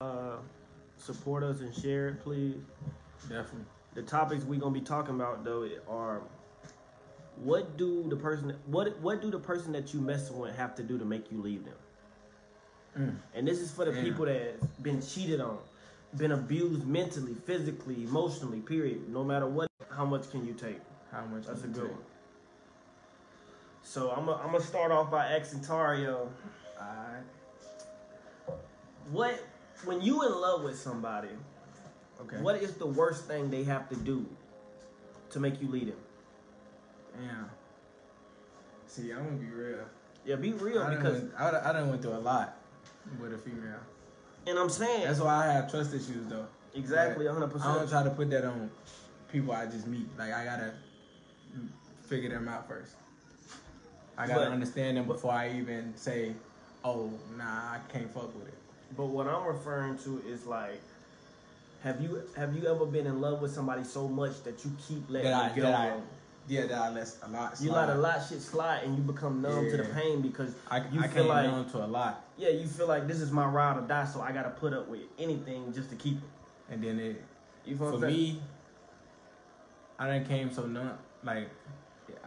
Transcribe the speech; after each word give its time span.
uh, 0.00 0.36
support 0.96 1.42
us 1.42 1.60
and 1.60 1.74
share 1.74 2.08
it, 2.08 2.22
please. 2.22 2.54
Definitely. 3.22 3.64
The 3.94 4.02
topics 4.02 4.44
we're 4.44 4.60
gonna 4.60 4.72
be 4.72 4.80
talking 4.80 5.16
about 5.16 5.44
though 5.44 5.68
are 5.88 6.22
what 7.36 7.76
do 7.76 8.08
the 8.08 8.14
person 8.14 8.54
what 8.66 8.96
what 9.00 9.20
do 9.20 9.30
the 9.30 9.40
person 9.40 9.72
that 9.72 9.92
you 9.92 10.00
mess 10.00 10.30
with 10.30 10.56
have 10.56 10.76
to 10.76 10.84
do 10.84 10.98
to 10.98 11.04
make 11.04 11.32
you 11.32 11.42
leave 11.42 11.64
them? 11.64 11.74
Mm. 12.96 13.16
And 13.34 13.48
this 13.48 13.58
is 13.58 13.72
for 13.72 13.84
the 13.86 13.92
Damn. 13.92 14.04
people 14.04 14.26
that's 14.26 14.66
been 14.82 15.02
cheated 15.02 15.40
on, 15.40 15.58
been 16.16 16.32
abused 16.32 16.86
mentally, 16.86 17.34
physically, 17.44 18.04
emotionally. 18.04 18.60
Period. 18.60 19.08
No 19.08 19.24
matter 19.24 19.48
what, 19.48 19.68
how 19.90 20.04
much 20.04 20.30
can 20.30 20.46
you 20.46 20.54
take? 20.54 20.80
How 21.10 21.24
much? 21.24 21.46
That's 21.46 21.64
a 21.64 21.66
good 21.66 21.82
take? 21.82 21.90
one. 21.90 22.02
So 23.82 24.12
I'm 24.12 24.26
gonna 24.26 24.40
I'm 24.44 24.52
gonna 24.52 24.60
start 24.60 24.92
off 24.92 25.10
by 25.10 25.26
asking 25.26 25.62
Tario, 25.62 26.30
Alright. 26.80 27.24
what 29.10 29.42
when 29.84 30.00
you 30.00 30.24
in 30.26 30.32
love 30.40 30.62
with 30.64 30.78
somebody, 30.78 31.28
Okay. 32.20 32.36
what 32.38 32.56
is 32.56 32.74
the 32.74 32.86
worst 32.86 33.24
thing 33.26 33.50
they 33.50 33.64
have 33.64 33.88
to 33.90 33.96
do 33.96 34.26
to 35.30 35.40
make 35.40 35.60
you 35.62 35.68
leave 35.68 35.86
them? 35.88 35.96
Yeah. 37.22 37.44
See, 38.86 39.10
I'm 39.12 39.24
gonna 39.24 39.36
be 39.36 39.46
real. 39.46 39.78
Yeah, 40.24 40.36
be 40.36 40.52
real 40.52 40.82
I 40.82 40.90
done 40.90 40.96
because 40.96 41.20
went, 41.22 41.34
I, 41.38 41.50
done- 41.50 41.64
I 41.64 41.72
done 41.72 41.90
went 41.90 42.02
through 42.02 42.16
a 42.16 42.18
lot 42.18 42.56
with 43.20 43.32
a 43.32 43.38
female. 43.38 43.80
and 44.46 44.58
I'm 44.58 44.68
saying 44.68 45.04
That's 45.04 45.20
why 45.20 45.46
I 45.48 45.52
have 45.52 45.70
trust 45.70 45.94
issues 45.94 46.26
though. 46.28 46.46
exactly 46.74 47.26
But 47.26 47.34
100. 47.34 47.60
I 47.60 47.64
don't 47.64 47.74
percent 47.84 47.90
try 47.90 48.02
to 48.02 48.10
put 48.10 48.30
that 48.30 48.44
on 48.44 48.70
people 49.30 49.52
I 49.52 49.66
just 49.66 49.86
meet. 49.86 50.08
Like 50.18 50.32
I 50.32 50.44
gotta 50.44 50.72
figure 52.06 52.30
them 52.30 52.48
out 52.48 52.66
first. 52.68 52.94
I 54.16 54.26
gotta 54.26 54.40
But- 54.40 54.52
understand 54.52 54.96
them 54.96 55.06
before 55.06 55.32
I 55.32 55.50
even 55.52 55.94
say, 55.96 56.34
"Oh, 56.84 57.12
nah, 57.36 57.44
I 57.74 57.80
can't 57.88 58.10
fuck 58.12 58.34
with 58.36 58.48
it." 58.48 58.54
But 58.96 59.06
what 59.06 59.26
I'm 59.26 59.46
referring 59.46 59.98
to 59.98 60.22
is 60.26 60.46
like, 60.46 60.80
have 61.82 62.00
you 62.00 62.22
have 62.36 62.56
you 62.56 62.66
ever 62.68 62.86
been 62.86 63.06
in 63.06 63.20
love 63.20 63.40
with 63.40 63.52
somebody 63.52 63.84
so 63.84 64.08
much 64.08 64.42
that 64.44 64.64
you 64.64 64.72
keep 64.86 65.08
letting 65.08 65.30
That 65.30 65.42
I, 65.44 65.48
it 65.48 65.56
go? 65.56 65.62
that 65.62 65.74
I, 65.74 65.92
yeah, 66.48 66.66
that 66.66 66.78
I 66.78 66.88
let 66.90 67.14
a 67.22 67.28
lot. 67.28 67.60
you 67.60 67.70
let 67.70 67.90
a 67.90 67.94
lot 67.94 68.20
shit 68.28 68.40
slide 68.40 68.80
and 68.84 68.96
you 68.96 69.02
become 69.02 69.42
numb 69.42 69.70
to 69.70 69.76
the 69.76 69.84
pain 69.84 70.22
because 70.22 70.54
I, 70.70 70.78
you 70.90 71.00
I 71.02 71.06
feel 71.08 71.26
like 71.26 71.44
down 71.44 71.68
to 71.70 71.84
a 71.84 71.86
lot, 71.86 72.24
yeah 72.38 72.48
you 72.48 72.66
feel 72.66 72.88
like 72.88 73.06
this 73.06 73.20
is 73.20 73.30
my 73.30 73.44
ride 73.46 73.76
or 73.76 73.82
die 73.82 74.06
so 74.06 74.22
I 74.22 74.32
gotta 74.32 74.48
put 74.50 74.72
up 74.72 74.88
with 74.88 75.02
anything 75.18 75.72
just 75.74 75.90
to 75.90 75.96
keep 75.96 76.16
it. 76.16 76.72
and 76.72 76.82
then 76.82 76.98
it 76.98 77.22
You 77.66 77.76
for 77.76 77.84
what 77.92 77.94
I'm 77.96 78.00
saying? 78.00 78.12
me, 78.14 78.42
I 79.98 80.06
done 80.06 80.24
came 80.24 80.50
so 80.50 80.66
numb. 80.66 80.96
Like 81.22 81.50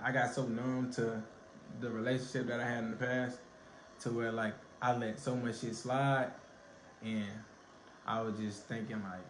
I 0.03 0.11
got 0.11 0.31
so 0.33 0.43
numb 0.45 0.91
to 0.93 1.21
the 1.79 1.89
relationship 1.89 2.45
that 2.47 2.59
I 2.59 2.65
had 2.69 2.83
in 2.83 2.91
the 2.91 2.97
past, 2.97 3.37
to 4.01 4.11
where 4.11 4.31
like 4.31 4.53
I 4.81 4.95
let 4.95 5.19
so 5.19 5.35
much 5.35 5.61
shit 5.61 5.75
slide, 5.75 6.27
and 7.03 7.25
I 8.05 8.21
was 8.21 8.37
just 8.37 8.65
thinking 8.65 9.01
like, 9.03 9.25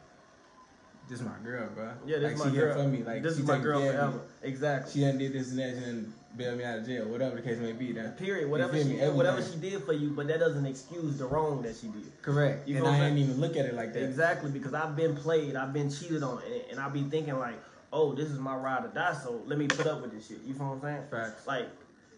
"This 1.09 1.19
is 1.19 1.25
my 1.25 1.37
girl, 1.43 1.67
bro. 1.73 1.91
Yeah, 2.05 2.19
this 2.19 2.31
like, 2.31 2.37
my 2.37 2.45
she 2.45 2.51
here 2.51 2.73
girl. 2.73 2.83
for 2.83 2.89
me. 2.89 3.03
Like 3.03 3.23
this 3.23 3.35
she 3.35 3.41
is 3.41 3.47
my 3.47 3.57
girl 3.57 3.81
forever. 3.81 4.11
me. 4.11 4.19
Exactly. 4.43 4.91
She 4.93 5.01
done 5.01 5.17
did 5.17 5.33
this 5.33 5.51
and 5.51 5.59
that, 5.59 5.75
she 5.75 5.85
done 5.85 6.13
bailed 6.37 6.57
me 6.57 6.63
out 6.63 6.79
of 6.79 6.85
jail, 6.85 7.05
whatever 7.07 7.35
the 7.35 7.41
case 7.41 7.57
may 7.57 7.73
be. 7.73 7.91
That 7.91 8.17
Period. 8.17 8.49
Whatever 8.49 8.77
she 8.77 8.85
me? 8.85 8.95
did, 8.97 9.13
whatever 9.13 9.41
she 9.41 9.57
did 9.57 9.83
for 9.83 9.93
you, 9.93 10.11
but 10.11 10.27
that 10.27 10.39
doesn't 10.39 10.65
excuse 10.65 11.17
the 11.17 11.25
wrong 11.25 11.61
that 11.63 11.75
she 11.75 11.87
did. 11.87 12.21
correct. 12.21 12.67
You 12.67 12.77
and 12.77 12.87
I 12.87 13.07
ain't 13.07 13.17
even 13.17 13.39
look 13.39 13.57
at 13.57 13.65
it 13.65 13.73
like 13.73 13.93
that. 13.93 14.03
Exactly, 14.03 14.51
because 14.51 14.73
I've 14.73 14.95
been 14.95 15.15
played, 15.15 15.55
I've 15.55 15.73
been 15.73 15.89
cheated 15.89 16.23
on, 16.23 16.41
and, 16.45 16.71
and 16.71 16.79
I 16.79 16.89
be 16.89 17.03
thinking 17.03 17.37
like, 17.37 17.61
oh, 17.93 18.13
this 18.13 18.29
is 18.29 18.39
my 18.39 18.55
ride 18.55 18.85
or 18.85 18.87
die, 18.89 19.13
so 19.13 19.41
let 19.45 19.57
me 19.57 19.67
put 19.67 19.87
up 19.87 20.01
with 20.01 20.11
this 20.13 20.27
shit. 20.27 20.37
You 20.45 20.53
feel 20.53 20.67
what 20.67 20.75
I'm 20.75 20.81
saying? 20.81 21.03
Facts. 21.11 21.45
Like, 21.45 21.67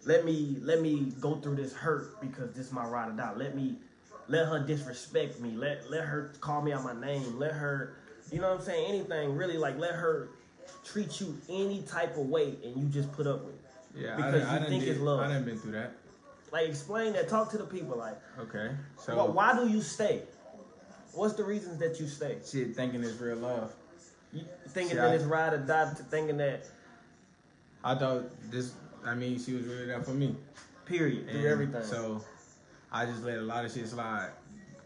let 0.05 0.25
me 0.25 0.57
let 0.61 0.81
me 0.81 1.11
go 1.19 1.35
through 1.37 1.55
this 1.55 1.73
hurt 1.73 2.21
because 2.21 2.51
this 2.53 2.67
is 2.67 2.71
my 2.73 2.85
ride 2.85 3.09
or 3.09 3.13
die. 3.13 3.33
Let 3.35 3.55
me 3.55 3.77
let 4.27 4.47
her 4.47 4.59
disrespect 4.59 5.39
me. 5.39 5.51
Let 5.51 5.89
let 5.89 6.03
her 6.05 6.33
call 6.39 6.61
me 6.61 6.71
out 6.73 6.83
my 6.83 6.93
name. 6.99 7.37
Let 7.39 7.51
her, 7.53 7.95
you 8.31 8.39
know 8.39 8.49
what 8.51 8.59
I'm 8.59 8.65
saying? 8.65 8.89
Anything 8.89 9.35
really 9.35 9.57
like 9.57 9.77
let 9.77 9.91
her 9.95 10.29
treat 10.85 11.19
you 11.21 11.37
any 11.49 11.81
type 11.83 12.17
of 12.17 12.27
way, 12.29 12.55
and 12.63 12.75
you 12.77 12.87
just 12.89 13.11
put 13.13 13.27
up 13.27 13.43
with. 13.43 13.53
it. 13.55 13.61
Yeah, 13.95 14.15
Because 14.15 14.33
I, 14.35 14.37
done- 14.37 14.41
you 14.61 14.65
I 14.65 14.69
think 14.69 14.83
did, 14.83 14.89
it's 14.93 14.99
love. 15.01 15.19
I 15.19 15.27
done 15.27 15.43
been 15.45 15.57
through 15.59 15.73
that. 15.73 15.93
Like, 16.51 16.67
explain 16.69 17.13
that. 17.13 17.27
Talk 17.29 17.49
to 17.51 17.57
the 17.57 17.63
people. 17.65 17.97
Like, 17.97 18.19
Okay, 18.39 18.71
so 18.97 19.15
wh- 19.15 19.35
why 19.35 19.53
do 19.55 19.67
you 19.67 19.81
stay? 19.81 20.21
What's 21.13 21.33
the 21.35 21.43
reasons 21.43 21.77
that 21.79 21.99
you 21.99 22.07
stay? 22.07 22.37
shit, 22.45 22.75
thinking 22.75 23.03
it's 23.03 23.19
real 23.19 23.37
love. 23.37 23.73
You 24.31 24.43
thinking 24.69 24.91
See, 24.91 24.95
that 24.97 25.11
I- 25.11 25.15
it's 25.15 25.23
ride 25.25 25.53
or 25.53 25.57
die, 25.59 25.93
to 25.93 26.03
thinking 26.03 26.37
that 26.37 26.65
I 27.83 27.95
thought 27.95 28.23
this. 28.51 28.73
I 29.05 29.13
mean, 29.15 29.37
she 29.39 29.53
was 29.53 29.65
really 29.65 29.85
there 29.85 30.01
for 30.01 30.11
me. 30.11 30.35
period 30.85 31.29
through 31.29 31.47
everything. 31.47 31.83
So 31.83 32.23
I 32.93 33.05
just 33.05 33.23
let 33.23 33.37
a 33.37 33.41
lot 33.41 33.65
of 33.65 33.73
shit 33.73 33.87
slide. 33.87 34.29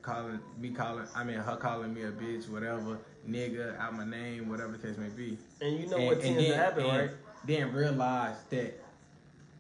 Calling 0.01 0.40
me 0.59 0.69
calling, 0.69 1.06
I 1.13 1.23
mean 1.25 1.38
her 1.38 1.57
calling 1.57 1.94
me 1.94 2.03
a 2.03 2.12
bitch, 2.12 2.50
whatever, 2.50 2.97
nigga, 3.29 3.78
out 3.78 3.94
my 3.94 4.06
name, 4.06 4.47
whatever 4.47 4.72
the 4.72 4.78
case 4.78 4.97
may 4.97 5.09
be. 5.09 5.38
and 5.59 5.78
you 5.78 5.88
know 5.88 5.97
and, 5.97 6.06
what 6.06 6.22
tends 6.22 6.38
then, 6.38 6.51
to 6.51 6.57
happen, 6.57 6.85
and 6.85 6.97
right? 6.97 7.09
Then 7.45 7.73
realize 7.73 8.38
that 8.50 8.79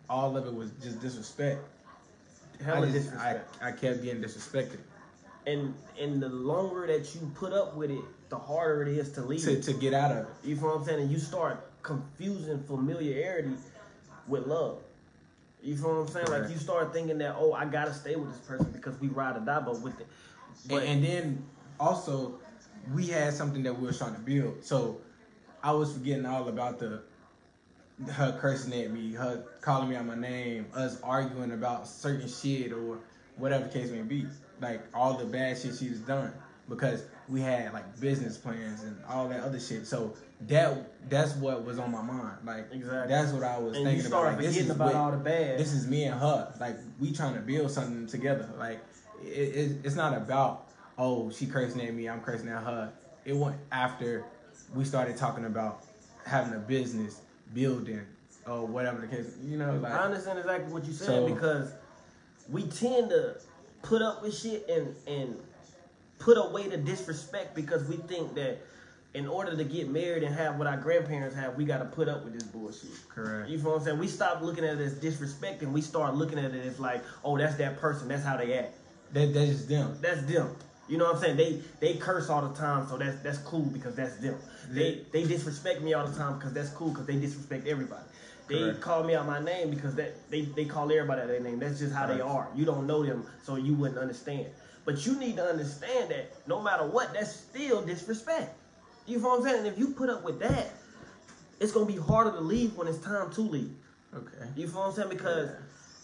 all 0.09 0.37
of 0.37 0.45
it 0.45 0.53
was 0.53 0.71
just 0.81 1.01
disrespect. 1.01 1.59
Hella 2.63 2.87
I, 2.87 2.91
just. 2.91 3.13
I, 3.15 3.41
I 3.61 3.71
kept 3.71 4.03
getting 4.03 4.23
disrespected 4.23 4.79
and 5.47 5.73
and 5.99 6.21
the 6.21 6.29
longer 6.29 6.85
that 6.85 7.15
you 7.15 7.31
put 7.33 7.53
up 7.53 7.75
with 7.75 7.89
it, 7.89 8.03
the 8.29 8.37
harder 8.37 8.83
it 8.83 8.89
is 8.89 9.11
to 9.13 9.21
leave. 9.21 9.41
to, 9.41 9.59
to 9.61 9.73
get 9.73 9.93
out 9.93 10.11
of 10.11 10.17
it. 10.17 10.27
you 10.43 10.55
feel 10.55 10.67
what 10.67 10.79
I'm 10.79 10.85
saying? 10.85 11.01
And 11.01 11.11
you 11.11 11.17
start 11.17 11.65
confusing 11.81 12.61
familiarity 12.63 13.53
with 14.27 14.45
love. 14.45 14.79
You 15.67 15.75
feel 15.75 15.95
what 15.95 16.07
I'm 16.07 16.07
saying? 16.07 16.27
Like 16.27 16.49
you 16.49 16.55
start 16.55 16.93
thinking 16.93 17.17
that 17.17 17.35
oh, 17.37 17.51
I 17.51 17.65
gotta 17.65 17.93
stay 17.93 18.15
with 18.15 18.31
this 18.31 18.39
person 18.39 18.71
because 18.71 18.97
we 19.01 19.09
ride 19.09 19.35
or 19.35 19.41
die, 19.41 19.59
but 19.59 19.81
with 19.81 19.99
it. 19.99 20.07
But 20.65 20.83
and, 20.83 21.03
and 21.03 21.05
then 21.05 21.45
also 21.77 22.39
we 22.93 23.07
had 23.07 23.33
something 23.33 23.63
that 23.63 23.77
we 23.77 23.85
were 23.85 23.93
trying 23.93 24.13
to 24.13 24.21
build. 24.21 24.63
So 24.63 25.01
I 25.61 25.73
was 25.73 25.91
forgetting 25.91 26.25
all 26.25 26.47
about 26.47 26.79
the 26.79 27.01
her 28.13 28.37
cursing 28.39 28.81
at 28.81 28.91
me, 28.91 29.11
her 29.15 29.43
calling 29.59 29.89
me 29.89 29.97
out 29.97 30.05
my 30.05 30.15
name, 30.15 30.67
us 30.73 31.01
arguing 31.01 31.51
about 31.51 31.85
certain 31.85 32.29
shit 32.29 32.71
or 32.71 32.99
whatever 33.35 33.65
the 33.65 33.69
case 33.69 33.91
may 33.91 34.03
be. 34.03 34.25
Like 34.61 34.81
all 34.93 35.17
the 35.17 35.25
bad 35.25 35.57
shit 35.57 35.75
she's 35.75 35.99
done. 35.99 36.31
Because 36.69 37.03
we 37.27 37.41
had 37.41 37.73
like 37.73 37.99
business 37.99 38.37
plans 38.37 38.83
and 38.83 38.97
all 39.09 39.27
that 39.27 39.41
other 39.41 39.59
shit. 39.59 39.85
So 39.85 40.15
that 40.41 41.09
that's 41.09 41.33
what 41.35 41.63
was 41.65 41.79
on 41.79 41.91
my 41.91 42.01
mind. 42.01 42.37
Like 42.45 42.67
Exactly. 42.71 43.13
that's 43.13 43.31
what 43.31 43.43
I 43.43 43.57
was 43.57 43.75
and 43.75 43.85
thinking 43.85 44.05
about. 44.05 44.23
Like, 44.25 44.37
this 44.39 44.57
is 44.57 44.69
about 44.69 44.85
what- 44.87 44.95
all 44.95 45.11
the 45.11 45.17
bad. 45.17 45.57
this 45.59 45.73
is 45.73 45.87
me 45.87 46.03
and 46.03 46.19
her. 46.19 46.53
Like 46.59 46.77
we 46.99 47.11
trying 47.11 47.33
to 47.35 47.41
build 47.41 47.71
something 47.71 48.07
together. 48.07 48.47
Like 48.57 48.79
it, 49.23 49.27
it, 49.27 49.71
it's 49.83 49.95
not 49.95 50.15
about 50.15 50.67
oh 50.97 51.31
she 51.31 51.47
cursing 51.47 51.81
at 51.81 51.93
me, 51.93 52.07
I'm 52.07 52.21
cursing 52.21 52.49
at 52.49 52.63
her. 52.63 52.91
It 53.25 53.35
went 53.35 53.57
after 53.71 54.25
we 54.75 54.85
started 54.85 55.17
talking 55.17 55.45
about 55.45 55.83
having 56.25 56.53
a 56.53 56.59
business, 56.59 57.21
building, 57.53 58.01
or 58.45 58.65
whatever 58.67 59.01
the 59.01 59.07
case. 59.07 59.33
You 59.43 59.57
know, 59.57 59.75
like 59.77 59.91
I 59.93 59.99
understand 59.99 60.39
exactly 60.39 60.71
what 60.71 60.85
you 60.85 60.93
said 60.93 61.07
So- 61.07 61.27
because 61.33 61.71
we 62.49 62.63
tend 62.63 63.09
to 63.09 63.37
put 63.81 64.01
up 64.01 64.21
with 64.21 64.37
shit 64.37 64.69
and 64.69 64.95
and 65.07 65.35
put 66.19 66.37
away 66.37 66.67
the 66.67 66.77
disrespect 66.77 67.55
because 67.55 67.87
we 67.87 67.95
think 67.97 68.33
that 68.35 68.59
in 69.17 69.27
order 69.27 69.57
to 69.57 69.63
get 69.63 69.89
married 69.89 70.21
and 70.21 70.33
have 70.35 70.59
what 70.59 70.67
our 70.67 70.77
grandparents 70.77 71.35
have, 71.35 71.55
we 71.55 71.65
got 71.65 71.79
to 71.79 71.85
put 71.85 72.07
up 72.07 72.23
with 72.23 72.33
this 72.33 72.43
bullshit. 72.43 72.91
correct. 73.09 73.49
You 73.49 73.57
feel 73.57 73.71
what 73.71 73.79
I'm 73.79 73.83
saying? 73.83 73.97
We 73.97 74.07
stop 74.07 74.43
looking 74.43 74.63
at 74.63 74.75
it 74.75 74.81
as 74.81 74.93
disrespect 74.93 75.63
and 75.63 75.73
we 75.73 75.81
start 75.81 76.13
looking 76.13 76.37
at 76.37 76.53
it 76.53 76.65
as 76.65 76.79
like, 76.79 77.03
oh, 77.23 77.35
that's 77.35 77.55
that 77.55 77.79
person. 77.79 78.07
That's 78.09 78.23
how 78.23 78.37
they 78.37 78.53
act. 78.53 78.75
That 79.13 79.33
that's 79.33 79.49
just 79.49 79.69
them. 79.69 79.97
That's 80.01 80.21
them. 80.23 80.55
You 80.87 80.99
know 80.99 81.05
what 81.05 81.15
I'm 81.15 81.21
saying? 81.21 81.37
They 81.37 81.61
they 81.79 81.95
curse 81.95 82.29
all 82.29 82.47
the 82.47 82.53
time, 82.55 82.87
so 82.87 82.97
that's 82.97 83.19
that's 83.21 83.39
cool 83.39 83.63
because 83.63 83.95
that's 83.95 84.17
them. 84.17 84.37
They 84.69 85.01
they 85.11 85.23
disrespect 85.23 85.81
me 85.81 85.93
all 85.95 86.05
the 86.05 86.15
time 86.15 86.37
because 86.37 86.53
that's 86.53 86.69
cool 86.69 86.89
because 86.89 87.07
they 87.07 87.15
disrespect 87.15 87.65
everybody. 87.67 88.03
They 88.47 88.59
Correct. 88.59 88.81
call 88.81 89.03
me 89.03 89.15
out 89.15 89.25
my 89.25 89.43
name 89.43 89.71
because 89.71 89.95
that 89.95 90.29
they, 90.29 90.41
they 90.43 90.65
call 90.65 90.91
everybody 90.91 91.21
out 91.21 91.27
their 91.27 91.39
name. 91.39 91.59
That's 91.59 91.79
just 91.79 91.93
how 91.93 92.05
they 92.05 92.21
are. 92.21 92.47
You 92.55 92.65
don't 92.65 92.85
know 92.85 93.03
them, 93.03 93.25
so 93.43 93.55
you 93.55 93.73
wouldn't 93.73 93.99
understand. 93.99 94.47
But 94.85 95.05
you 95.05 95.19
need 95.19 95.35
to 95.37 95.43
understand 95.43 96.11
that 96.11 96.31
no 96.47 96.61
matter 96.61 96.85
what, 96.85 97.13
that's 97.13 97.35
still 97.35 97.81
disrespect. 97.81 98.55
You 99.07 99.19
know 99.19 99.29
what 99.29 99.39
I'm 99.39 99.43
saying? 99.45 99.57
And 99.59 99.67
if 99.67 99.79
you 99.79 99.89
put 99.89 100.09
up 100.09 100.23
with 100.23 100.39
that, 100.39 100.71
it's 101.59 101.71
gonna 101.71 101.85
be 101.85 101.95
harder 101.97 102.31
to 102.31 102.41
leave 102.41 102.75
when 102.75 102.87
it's 102.87 102.99
time 102.99 103.31
to 103.31 103.41
leave. 103.41 103.71
Okay. 104.13 104.49
You 104.55 104.67
feel 104.67 104.81
what 104.81 104.87
I'm 104.89 104.93
saying? 104.93 105.09
Because 105.09 105.49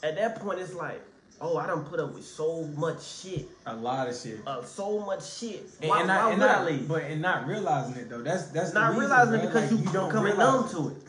at 0.02 0.16
that 0.16 0.40
point, 0.40 0.60
it's 0.60 0.74
like, 0.74 1.02
oh, 1.42 1.58
I 1.58 1.68
don't 1.68 1.86
put 1.86 2.00
up 2.00 2.14
with 2.14 2.26
so 2.26 2.64
much 2.78 3.04
shit 3.04 3.48
A 3.66 3.76
lot 3.76 4.08
of 4.08 4.16
shit. 4.18 4.40
uh, 4.48 4.64
so 4.64 5.00
much 5.00 5.30
shit. 5.30 5.64
And, 5.82 5.90
Why, 5.90 6.00
and 6.02 6.08
why 6.10 6.16
not, 6.16 6.32
and 6.32 6.40
would 6.42 6.48
not, 6.48 6.58
I 6.60 6.66
leave? 6.66 6.88
But 6.88 7.04
and 7.04 7.22
not 7.22 7.48
realizing 7.48 7.96
it 7.98 8.10
though. 8.10 8.22
That's 8.22 8.46
that's 8.48 8.74
not 8.74 8.90
reason, 8.92 9.02
realizing 9.02 9.34
it 9.36 9.42
because 9.48 9.72
Like, 9.72 9.86
you, 9.86 9.92
don't 9.92 10.10
becoming 10.10 10.36
realize 10.38 10.74
numb 10.74 10.90
to 10.92 10.96
it. 10.96 11.08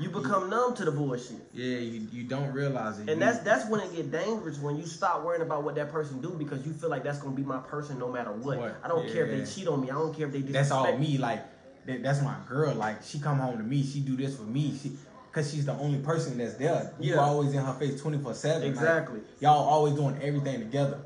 You 0.00 0.08
become 0.08 0.48
numb 0.48 0.74
to 0.76 0.84
the 0.86 0.90
bullshit. 0.92 1.36
Yeah, 1.52 1.76
you, 1.76 2.06
you 2.10 2.24
don't 2.24 2.52
realize 2.52 2.98
it. 2.98 3.02
And 3.02 3.10
You- 3.10 3.16
that's 3.26 3.40
that's 3.40 3.68
when 3.68 3.80
it 3.82 3.94
get 3.94 4.10
dangerous 4.10 4.58
when 4.58 4.76
you 4.78 4.86
stop 4.86 5.22
worrying 5.22 5.42
about 5.42 5.62
what 5.62 5.74
that 5.74 5.92
person 5.92 6.20
do 6.22 6.30
because 6.30 6.64
you 6.66 6.72
feel 6.72 6.88
like 6.88 7.04
that's 7.04 7.18
gonna 7.18 7.36
be 7.36 7.42
my 7.42 7.58
person 7.58 7.98
no 7.98 8.10
matter 8.10 8.32
what. 8.32 8.58
What? 8.58 8.76
I 8.82 8.88
don't 8.88 9.06
care 9.12 9.26
if 9.26 9.30
they 9.46 9.52
cheat 9.52 9.68
on 9.68 9.82
me. 9.82 9.90
I 9.90 9.94
don't 9.94 10.16
care 10.16 10.26
if 10.26 10.32
they 10.32 10.40
that's 10.40 10.70
all 10.70 10.84
disrespect 10.84 11.10
me. 11.12 11.18
Like 11.18 11.44
that, 11.86 12.02
that's 12.02 12.22
my 12.22 12.34
girl. 12.48 12.74
Like 12.74 13.02
she 13.04 13.18
come 13.20 13.38
home 13.38 13.58
to 13.58 13.62
me. 13.62 13.82
She 13.82 14.00
do 14.00 14.16
this 14.16 14.36
for 14.36 14.44
me. 14.44 14.76
She, 14.82 14.92
Cause 15.32 15.48
she's 15.52 15.64
the 15.64 15.74
only 15.74 16.00
person 16.00 16.38
that's 16.38 16.54
there. 16.54 16.92
You 16.98 17.14
Yeah. 17.14 17.20
always 17.20 17.52
in 17.52 17.62
her 17.64 17.72
face 17.74 18.00
twenty 18.00 18.18
four 18.18 18.34
seven. 18.34 18.66
Exactly. 18.66 19.20
y'all 19.38 19.68
always 19.68 19.94
doing 19.94 20.18
everything 20.22 20.58
together. 20.58 20.98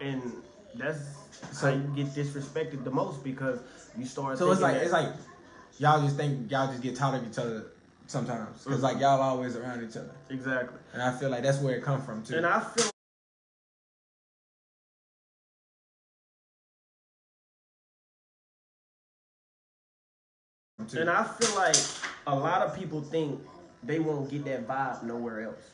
And 0.00 0.22
that's 0.74 0.98
how 1.60 1.68
you 1.68 1.82
get 1.94 2.06
disrespected 2.14 2.82
the 2.84 2.90
most 2.90 3.22
because 3.22 3.58
you 3.98 4.06
start. 4.06 4.38
So 4.38 4.50
it's 4.52 4.60
like 4.62 4.74
that- 4.74 4.82
it's 4.84 4.92
like 4.92 5.08
y'all 5.78 6.00
just 6.02 6.16
think 6.16 6.50
y'all 6.50 6.68
just 6.68 6.82
get 6.82 6.96
tired 6.96 7.20
of 7.22 7.28
each 7.30 7.38
other 7.38 7.66
sometimes 8.12 8.60
mm-hmm. 8.60 8.70
because 8.70 8.82
like 8.82 9.00
y'all 9.00 9.20
always 9.20 9.56
around 9.56 9.82
each 9.82 9.96
other, 9.96 10.14
exactly, 10.30 10.78
and 10.92 11.02
I 11.02 11.10
feel 11.12 11.30
like 11.30 11.42
that's 11.42 11.58
where 11.58 11.74
it 11.74 11.82
come 11.82 12.00
from 12.00 12.22
too. 12.22 12.36
and 12.36 12.46
I 12.46 12.60
feel 12.60 12.90
too. 20.86 21.00
and 21.00 21.10
I 21.10 21.24
feel 21.24 21.56
like 21.56 21.76
a 22.26 22.34
lot 22.34 22.62
of 22.62 22.76
people 22.76 23.00
think 23.00 23.40
they 23.82 23.98
won't 23.98 24.30
get 24.30 24.44
that 24.44 24.68
vibe 24.68 25.02
nowhere 25.04 25.42
else. 25.42 25.70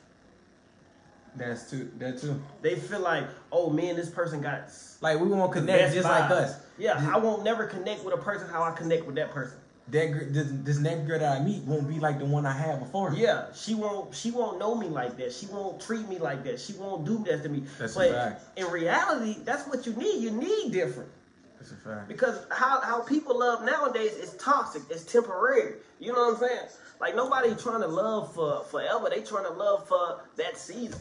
that's 1.34 1.68
too 1.70 1.90
that 1.98 2.20
too. 2.20 2.40
They 2.62 2.76
feel 2.76 3.00
like, 3.00 3.24
oh 3.50 3.68
man, 3.70 3.96
this 3.96 4.10
person 4.10 4.40
got 4.40 4.70
Like 5.00 5.20
we 5.20 5.26
won't 5.26 5.52
connect 5.52 5.92
just 5.92 6.08
like 6.08 6.30
us. 6.30 6.60
Yeah, 6.78 7.10
I 7.12 7.18
won't 7.18 7.42
never 7.42 7.66
connect 7.66 8.04
with 8.04 8.14
a 8.14 8.18
person 8.18 8.48
how 8.48 8.62
I 8.62 8.70
connect 8.70 9.06
with 9.06 9.16
that 9.16 9.32
person. 9.32 9.58
That 9.90 10.32
this, 10.34 10.48
this 10.64 10.78
next 10.78 11.06
girl 11.06 11.18
that 11.18 11.40
I 11.40 11.42
meet 11.42 11.62
won't 11.62 11.88
be 11.88 11.98
like 11.98 12.18
the 12.18 12.26
one 12.26 12.44
I 12.44 12.52
had 12.52 12.80
before. 12.80 13.14
Yeah, 13.14 13.46
she 13.54 13.74
won't. 13.74 14.14
She 14.14 14.30
won't 14.30 14.58
know 14.58 14.74
me 14.74 14.88
like 14.88 15.16
that. 15.16 15.32
She 15.32 15.46
won't 15.46 15.80
treat 15.80 16.06
me 16.08 16.18
like 16.18 16.44
that. 16.44 16.60
She 16.60 16.74
won't 16.74 17.06
do 17.06 17.24
that 17.24 17.42
to 17.42 17.48
me. 17.48 17.62
That's 17.78 17.96
a 17.96 18.12
fact. 18.12 18.58
in 18.58 18.66
reality, 18.66 19.38
that's 19.44 19.66
what 19.66 19.86
you 19.86 19.94
need. 19.94 20.22
You 20.22 20.30
need 20.30 20.72
different 20.72 21.10
that's 21.58 21.72
a 21.72 21.76
fact. 21.76 22.08
because 22.08 22.46
how 22.50 22.80
how 22.80 23.00
people 23.00 23.38
love 23.38 23.64
nowadays 23.64 24.12
is 24.12 24.34
toxic. 24.34 24.82
It's 24.90 25.04
temporary. 25.04 25.74
You 25.98 26.12
know 26.12 26.32
what 26.32 26.42
I'm 26.42 26.48
saying? 26.48 26.68
Like 27.00 27.16
nobody 27.16 27.54
trying 27.54 27.80
to 27.80 27.88
love 27.88 28.34
for 28.34 28.64
forever. 28.64 29.08
They 29.10 29.22
trying 29.22 29.44
to 29.44 29.52
love 29.52 29.88
for 29.88 30.20
that 30.36 30.56
season. 30.56 31.00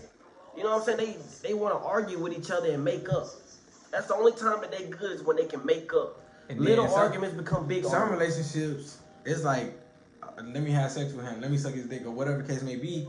You 0.56 0.63
know 0.63 0.78
what 0.78 0.89
I'm 0.89 0.98
saying? 0.98 1.18
They 1.42 1.50
they 1.50 1.54
want 1.54 1.80
to 1.80 1.86
argue 1.86 2.19
with 2.19 2.34
each 2.34 2.51
other 2.51 2.72
and 2.72 2.84
make 2.84 3.10
up. 3.10 3.28
That's 3.92 4.07
the 4.07 4.16
only 4.16 4.34
time 4.34 4.62
that 4.62 4.72
they 4.72 4.86
good 4.86 5.12
is 5.12 5.24
when 5.24 5.38
they 5.38 5.45
can 5.45 5.66
make 5.66 5.94
up. 5.94 6.22
And 6.50 6.60
Little 6.60 6.88
some- 6.88 7.00
arguments 7.00 7.36
become 7.38 7.68
big 7.68 7.84
Some 7.84 7.94
arguments. 8.02 8.38
relationships, 8.38 8.98
it's 9.26 9.44
like, 9.44 9.78
uh, 10.24 10.28
let 10.44 10.64
me 10.64 10.72
have 10.72 10.92
sex 10.92 11.14
with 11.14 11.26
him, 11.26 11.42
let 11.42 11.52
me 11.52 11.58
suck 11.58 11.74
his 11.74 11.86
dick, 11.88 12.06
or 12.06 12.12
whatever 12.12 12.42
the 12.42 12.48
case 12.54 12.62
may 12.64 12.76
be, 12.78 13.08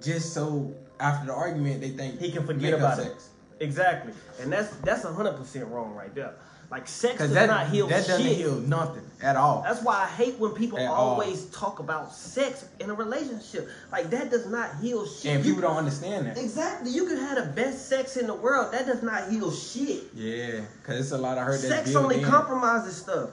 just 0.00 0.32
so 0.32 0.72
after 1.00 1.26
the 1.26 1.32
argument 1.34 1.80
they 1.80 1.90
think 1.90 2.18
He 2.20 2.30
can 2.32 2.46
forget 2.46 2.72
about 2.74 2.98
it. 2.98 3.14
Exactly, 3.60 4.12
and 4.40 4.52
that's 4.52 4.70
that's 4.78 5.02
hundred 5.02 5.36
percent 5.36 5.66
wrong 5.68 5.92
right 5.94 6.14
there. 6.14 6.34
Like 6.70 6.86
sex 6.86 7.16
does 7.18 7.32
that, 7.32 7.46
not 7.46 7.68
heal 7.70 7.86
that 7.86 8.06
doesn't 8.06 8.22
shit. 8.26 8.36
heal 8.36 8.56
nothing 8.56 9.02
at 9.22 9.36
all. 9.36 9.62
That's 9.62 9.80
why 9.82 10.02
I 10.02 10.06
hate 10.06 10.38
when 10.38 10.52
people 10.52 10.78
At 10.78 10.88
all. 10.90 11.12
always 11.12 11.46
talk 11.46 11.78
about 11.78 12.12
sex 12.14 12.66
in 12.78 12.90
a 12.90 12.94
relationship. 12.94 13.70
Like 13.90 14.10
that 14.10 14.30
does 14.30 14.46
not 14.46 14.76
heal 14.76 15.06
shit. 15.06 15.36
and 15.36 15.44
You- 15.44 15.54
people 15.54 15.66
don't 15.68 15.78
understand 15.78 16.26
that. 16.26 16.36
Exactly, 16.36 16.90
you 16.90 17.06
can 17.06 17.16
have 17.16 17.36
the 17.36 17.50
best 17.52 17.88
sex 17.88 18.18
in 18.18 18.26
the 18.26 18.34
world. 18.34 18.72
That 18.74 18.84
does 18.86 19.02
not 19.02 19.30
heal 19.30 19.50
shit. 19.50 20.04
Yeah, 20.14 20.60
because 20.82 21.00
it's 21.00 21.12
a 21.12 21.16
lot 21.18 21.38
of 21.38 21.44
hurt 21.44 21.58
Sex 21.60 21.94
only 21.94 22.18
in. 22.20 22.24
compromises 22.26 22.96
stuff. 22.96 23.30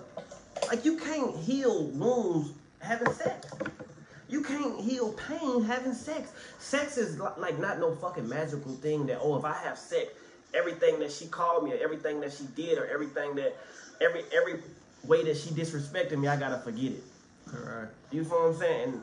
Like 0.70 0.86
you 0.86 0.98
can't 0.98 1.36
heal 1.36 1.88
wounds 1.88 2.52
having 2.80 3.12
sex. 3.14 3.48
You 4.30 4.42
can't 4.44 4.80
heal 4.80 5.12
pain 5.12 5.62
having 5.64 5.94
sex. 5.94 6.32
Sex 6.60 6.98
is 6.98 7.20
like 7.38 7.60
not 7.60 7.80
no 7.80 7.94
fucking 7.96 8.28
magical 8.30 8.72
thing 8.76 9.06
that 9.08 9.20
oh 9.22 9.36
if 9.38 9.44
I 9.44 9.54
have 9.54 9.78
sex, 9.78 10.14
everything 10.56 11.00
that 11.00 11.12
she 11.12 11.28
called 11.28 11.64
me 11.64 11.74
or 11.74 11.78
everything 11.84 12.20
that 12.22 12.34
she 12.34 12.46
did 12.56 12.78
or 12.78 12.86
everything 12.88 13.36
that 13.36 13.56
every 14.02 14.24
every 14.36 14.62
way 15.04 15.24
that 15.24 15.38
she 15.38 15.50
disrespected 15.52 16.18
me, 16.18 16.28
I 16.28 16.38
gotta 16.38 16.58
forget 16.60 16.92
it. 16.94 17.04
Correct. 17.46 17.94
You 18.12 18.24
feel 18.24 18.40
what 18.44 18.54
I'm 18.54 18.60
saying? 18.60 18.84
And, 18.94 19.02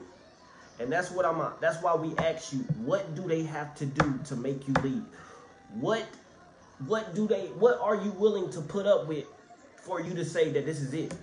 and 0.81 0.93
that's 0.93 1.11
what 1.11 1.25
I'm. 1.25 1.53
That's 1.61 1.83
why 1.83 1.95
we 1.95 2.17
ask 2.17 2.53
you, 2.53 2.61
what 2.85 3.15
do 3.15 3.23
they 3.23 3.43
have 3.45 3.75
to 3.77 3.87
do 3.87 4.19
to 4.27 4.37
make 4.37 4.67
you 4.67 4.75
leave? 4.83 5.05
What, 5.75 6.07
what 6.87 7.15
do 7.15 7.29
they? 7.29 7.47
What 7.59 7.79
are 7.81 7.97
you 7.97 8.11
willing 8.13 8.51
to 8.51 8.61
put 8.61 8.87
up 8.87 9.07
with 9.07 9.27
for 9.77 10.01
you 10.01 10.15
to 10.15 10.25
say 10.25 10.51
that 10.53 10.67
this 10.67 10.81
is 10.81 10.93
it? 10.93 11.15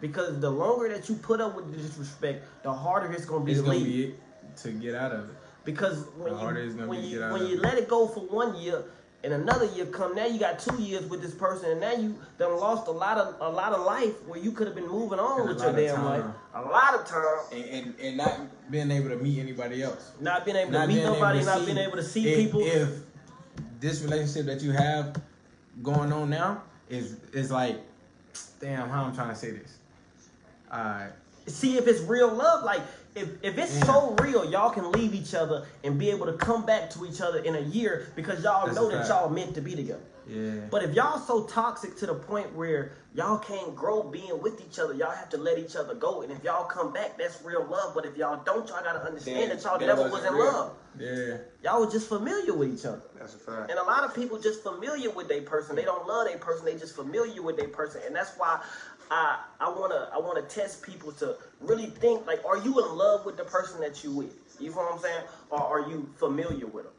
Because 0.00 0.40
the 0.40 0.50
longer 0.50 0.88
that 0.90 1.08
you 1.08 1.16
put 1.16 1.40
up 1.40 1.56
with 1.56 1.70
the 1.70 1.76
disrespect, 1.76 2.44
the 2.62 2.72
harder 2.72 3.12
it's 3.12 3.24
gonna 3.24 3.44
be 3.44 3.52
It's 3.52 3.60
to 3.60 3.66
gonna 3.66 3.78
leave. 3.78 4.14
be 4.14 4.14
to 4.62 4.70
get 4.72 4.94
out 4.94 5.12
of 5.12 5.30
it. 5.30 5.36
Because 5.64 6.04
when 6.16 6.32
The 6.34 6.38
you 6.40 6.86
when 6.86 6.90
be 6.90 6.96
to 6.96 7.02
you 7.08 7.18
get 7.18 7.22
out 7.24 7.32
when 7.32 7.46
you 7.46 7.60
let 7.60 7.78
it 7.78 7.88
go 7.88 8.06
for 8.06 8.20
one 8.20 8.56
year 8.56 8.84
and 9.24 9.32
another 9.32 9.66
year 9.66 9.86
come, 9.86 10.14
now 10.14 10.26
you 10.26 10.38
got 10.38 10.60
two 10.60 10.80
years 10.80 11.04
with 11.06 11.20
this 11.20 11.34
person, 11.34 11.72
and 11.72 11.80
now 11.80 11.92
you 11.92 12.16
done 12.38 12.56
lost 12.56 12.86
a 12.86 12.92
lot 12.92 13.18
of 13.18 13.34
a 13.40 13.48
lot 13.48 13.72
of 13.72 13.84
life 13.84 14.14
where 14.26 14.38
you 14.38 14.52
could 14.52 14.66
have 14.68 14.76
been 14.76 14.86
moving 14.86 15.18
on 15.18 15.40
And 15.40 15.48
with 15.48 15.60
your 15.60 15.72
damn 15.72 16.04
life. 16.04 16.24
A 16.54 16.62
lot 16.62 16.94
of 16.94 17.04
time. 17.04 17.24
And, 17.52 17.64
and 17.64 18.00
and 18.00 18.16
not 18.16 18.70
being 18.70 18.90
able 18.90 19.08
to 19.08 19.16
meet 19.16 19.40
anybody 19.40 19.82
else. 19.82 20.12
Not 20.20 20.44
being 20.44 20.56
able 20.56 20.72
to 20.72 20.86
meet 20.86 21.02
nobody, 21.02 21.44
not 21.44 21.60
see- 21.60 21.66
being 21.66 21.78
able 21.78 21.96
to 21.96 22.04
see 22.04 22.28
if, 22.28 22.38
people. 22.38 22.60
If 22.62 22.90
this 23.80 24.02
relationship 24.02 24.46
that 24.46 24.62
you 24.62 24.70
have 24.72 25.20
going 25.82 26.12
on 26.12 26.30
now 26.30 26.62
is 26.88 27.16
is 27.32 27.50
like, 27.50 27.76
damn, 28.60 28.88
how 28.88 29.04
I'm 29.04 29.14
trying 29.14 29.30
to 29.30 29.36
say 29.36 29.50
this. 29.50 29.78
Alright. 30.72 31.12
see 31.46 31.76
if 31.76 31.88
it's 31.88 32.00
real 32.02 32.32
love. 32.32 32.62
Like 32.62 32.82
if 33.18 33.28
if 33.42 33.58
it's 33.58 33.76
Yeah. 33.78 33.84
so 33.86 34.16
real, 34.20 34.44
y'all 34.50 34.70
can 34.70 34.90
leave 34.92 35.14
each 35.14 35.34
other 35.34 35.66
and 35.84 35.98
be 35.98 36.10
able 36.10 36.26
to 36.26 36.34
come 36.34 36.64
back 36.64 36.90
to 36.90 37.04
each 37.06 37.20
other 37.20 37.38
in 37.38 37.54
a 37.56 37.60
year 37.60 38.06
because 38.16 38.42
y'all 38.42 38.66
That's 38.66 38.76
know 38.76 38.88
that 38.88 39.06
fact. 39.06 39.08
y'all 39.10 39.28
meant 39.28 39.54
to 39.54 39.60
be 39.60 39.74
together. 39.74 40.00
Yeah. 40.26 40.66
But 40.70 40.82
if 40.82 40.94
y'all 40.94 41.18
so 41.18 41.44
toxic 41.44 41.96
to 41.98 42.06
the 42.06 42.14
point 42.14 42.54
where 42.54 42.92
y'all 43.14 43.38
can't 43.38 43.74
grow 43.74 44.02
being 44.02 44.42
with 44.42 44.60
each 44.60 44.78
other, 44.78 44.92
y'all 44.92 45.10
have 45.10 45.30
to 45.30 45.38
let 45.38 45.58
each 45.58 45.74
other 45.74 45.94
go. 45.94 46.20
And 46.20 46.30
if 46.30 46.44
y'all 46.44 46.66
come 46.66 46.92
back, 46.92 47.16
that's 47.16 47.40
real 47.42 47.64
love. 47.64 47.94
But 47.94 48.04
if 48.04 48.14
y'all 48.14 48.42
don't, 48.44 48.68
y'all 48.68 48.82
gotta 48.84 49.02
understand 49.02 49.50
that 49.52 49.62
y'all 49.62 49.80
never 49.80 50.10
was 50.10 50.24
in 50.26 50.34
real. 50.34 50.44
love. 50.44 50.72
Yeah. 50.98 51.38
Y'all 51.64 51.80
was 51.80 51.92
just 51.92 52.08
familiar 52.08 52.52
with 52.52 52.74
each 52.78 52.84
other. 52.84 53.00
That's 53.18 53.34
a 53.36 53.38
fact. 53.38 53.70
And 53.70 53.78
a 53.78 53.82
lot 53.84 54.04
of 54.04 54.14
people 54.14 54.38
just 54.38 54.62
familiar 54.62 55.10
with 55.10 55.28
their 55.28 55.42
person. 55.42 55.76
They 55.76 55.84
don't 55.84 56.06
love 56.06 56.26
their 56.26 56.36
person. 56.38 56.66
They 56.66 56.76
just 56.76 56.94
familiar 56.94 57.40
with 57.40 57.56
their 57.56 57.68
person. 57.68 58.02
And 58.04 58.14
that's 58.14 58.32
why 58.36 58.60
I 59.10 59.38
I 59.60 59.70
wanna 59.70 60.08
I 60.12 60.18
wanna 60.18 60.42
test 60.42 60.82
people 60.82 61.12
to 61.12 61.36
really 61.60 61.86
think 61.86 62.26
like, 62.26 62.44
are 62.44 62.58
you 62.58 62.78
in 62.84 62.96
love 62.96 63.24
with 63.24 63.36
the 63.36 63.44
person 63.44 63.80
that 63.80 64.02
you 64.04 64.12
with? 64.12 64.34
You 64.60 64.70
know 64.70 64.76
what 64.76 64.94
I'm 64.94 64.98
saying? 65.00 65.22
Or 65.50 65.62
are 65.62 65.88
you 65.90 66.08
familiar 66.16 66.66
with 66.66 66.84
them? 66.84 66.92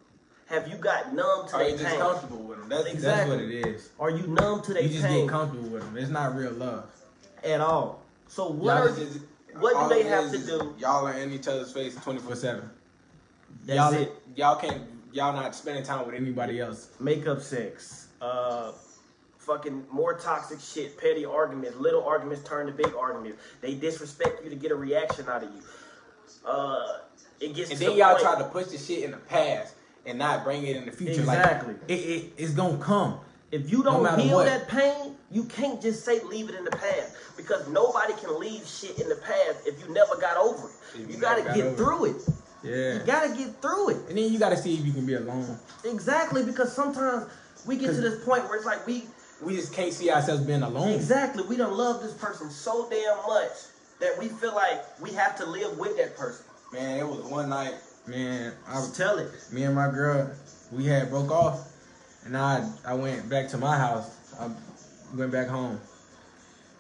Have 0.48 0.68
you 0.68 0.76
got 0.78 1.14
numb 1.14 1.48
to 1.50 1.56
Are 1.56 1.60
their 1.60 1.70
you 1.70 1.78
just 1.78 1.98
comfortable 1.98 2.38
with 2.44 2.60
them? 2.60 2.70
That's, 2.70 2.88
Exactly. 2.88 3.02
that's 3.02 3.30
what 3.30 3.40
it 3.40 3.68
is. 3.68 3.90
Are 4.00 4.10
you 4.10 4.26
numb 4.28 4.62
to 4.64 4.74
their 4.74 4.82
You 4.84 4.90
just 4.90 5.06
pain 5.06 5.26
get 5.26 5.30
comfortable 5.30 5.70
with 5.70 5.84
them. 5.84 5.96
It's 5.98 6.10
not 6.10 6.36
real 6.36 6.52
love. 6.54 6.90
at 7.44 7.62
all? 7.62 8.02
So 8.28 8.48
what 8.50 8.78
are 8.78 8.90
just- 8.90 9.20
what 9.60 9.90
do 9.90 9.96
they 9.96 10.04
have 10.04 10.32
to 10.32 10.38
do? 10.38 10.76
Y'all 10.80 11.06
are 11.08 11.14
in 11.14 11.32
each 11.34 11.48
other's 11.48 11.72
face 11.72 11.96
24 11.96 12.36
7. 12.36 12.70
That's 13.66 13.78
y'all, 13.78 13.94
it. 13.94 14.12
Y'all 14.36 14.56
can't, 14.56 14.82
y'all 15.12 15.34
not 15.34 15.54
spending 15.56 15.84
time 15.84 16.06
with 16.06 16.16
anybody 16.16 16.60
else. 16.60 16.90
Makeup 17.00 17.42
sex, 17.42 18.08
uh, 18.22 18.72
fucking 19.50 19.84
more 19.92 20.14
toxic 20.14 20.60
shit, 20.60 20.98
petty 20.98 21.26
arguments, 21.26 21.76
little 21.80 22.04
arguments 22.04 22.48
turn 22.48 22.68
to 22.68 22.72
big 22.72 22.94
arguments. 22.98 23.42
They 23.62 23.74
disrespect 23.74 24.44
you 24.44 24.50
to 24.52 24.56
get 24.56 24.72
a 24.72 24.76
reaction 24.76 25.28
out 25.28 25.44
of 25.44 25.50
you. 25.50 25.62
Uh, 26.46 27.00
it 27.40 27.56
gets 27.56 27.72
And 27.72 27.80
then 27.80 27.90
the 27.92 27.96
y'all 27.96 28.12
point- 28.12 28.24
try 28.24 28.38
to 28.38 28.44
push 28.46 28.68
the 28.68 28.78
shit 28.78 29.04
in 29.04 29.12
the 29.12 29.18
past 29.18 29.74
and 30.06 30.20
not 30.20 30.44
bring 30.44 30.66
it 30.68 30.76
in 30.76 30.86
the 30.86 30.92
future. 30.92 31.22
Exactly. 31.22 31.74
Like, 31.74 31.82
it, 31.90 31.94
it, 31.94 32.34
it's 32.38 32.54
gonna 32.54 32.78
come. 32.78 33.20
If 33.52 33.72
you 33.72 33.82
don't 33.82 34.04
matter 34.04 34.22
heal 34.22 34.36
what. 34.36 34.46
that 34.46 34.68
pain, 34.68 35.16
you 35.32 35.44
can't 35.46 35.82
just 35.82 36.06
say 36.06 36.22
leave 36.24 36.50
it 36.50 36.56
in 36.56 36.64
the 36.64 36.72
past 36.72 37.16
because 37.36 37.68
nobody 37.70 38.14
can 38.14 38.40
leave 38.40 38.64
shit 38.68 39.00
in 39.00 39.10
the 39.10 39.16
past 39.16 39.66
if 39.66 39.80
you 39.82 39.92
never 39.92 40.16
got 40.18 40.38
over 40.38 40.68
it. 40.68 41.00
You, 41.00 41.16
you 41.16 41.18
gotta 41.20 41.42
got 41.42 41.56
get 41.56 41.76
through 41.76 42.06
it. 42.06 42.16
Yeah. 42.64 43.00
You 43.00 43.00
gotta 43.08 43.36
get 43.36 43.60
through 43.62 43.90
it. 43.90 43.98
and 44.10 44.18
then 44.18 44.32
you 44.32 44.38
gotta 44.38 44.58
see 44.58 44.76
if 44.76 44.86
you 44.86 44.94
can 44.94 45.08
be 45.08 45.16
alone. 45.16 45.58
Exactly, 45.84 46.44
because 46.44 46.72
sometimes 46.72 47.26
we 47.66 47.76
get 47.78 47.88
to 47.88 48.02
this 48.02 48.24
point 48.24 48.44
where 48.46 48.56
it's 48.56 48.66
like 48.66 48.86
we 48.86 49.06
We 49.42 49.56
just 49.56 49.74
can't 49.74 49.94
see 49.94 50.10
ourselves 50.12 50.44
being 50.44 50.62
alone. 50.64 50.90
exactly 50.90 51.44
we 51.48 51.56
don't 51.56 51.78
love 51.78 52.02
this 52.02 52.14
person 52.14 52.50
so 52.50 52.90
damn 52.90 53.18
much 53.28 53.52
that 54.00 54.18
we 54.20 54.28
feel 54.28 54.54
like 54.54 54.84
we 55.02 55.12
have 55.12 55.38
to 55.38 55.46
live 55.46 55.78
with 55.78 55.96
that 55.98 56.18
person. 56.18 56.46
Man, 56.74 57.00
it 57.00 57.08
was 57.08 57.20
one 57.22 57.50
night. 57.50 57.74
Man, 58.08 58.54
I 58.68 58.74
Just 58.76 58.96
tell 58.96 59.18
it. 59.18 59.30
me 59.52 59.64
and 59.64 59.76
my 59.76 59.90
girl, 59.90 60.30
we 60.72 60.86
had 60.86 61.10
broke 61.10 61.32
off, 61.32 61.68
and 62.26 62.36
I 62.36 62.68
I 62.86 62.94
went 62.94 63.30
back 63.30 63.50
to 63.50 63.58
my 63.58 63.78
house. 63.78 64.10
I 64.40 64.50
went 65.16 65.32
back 65.32 65.48
home. 65.48 65.80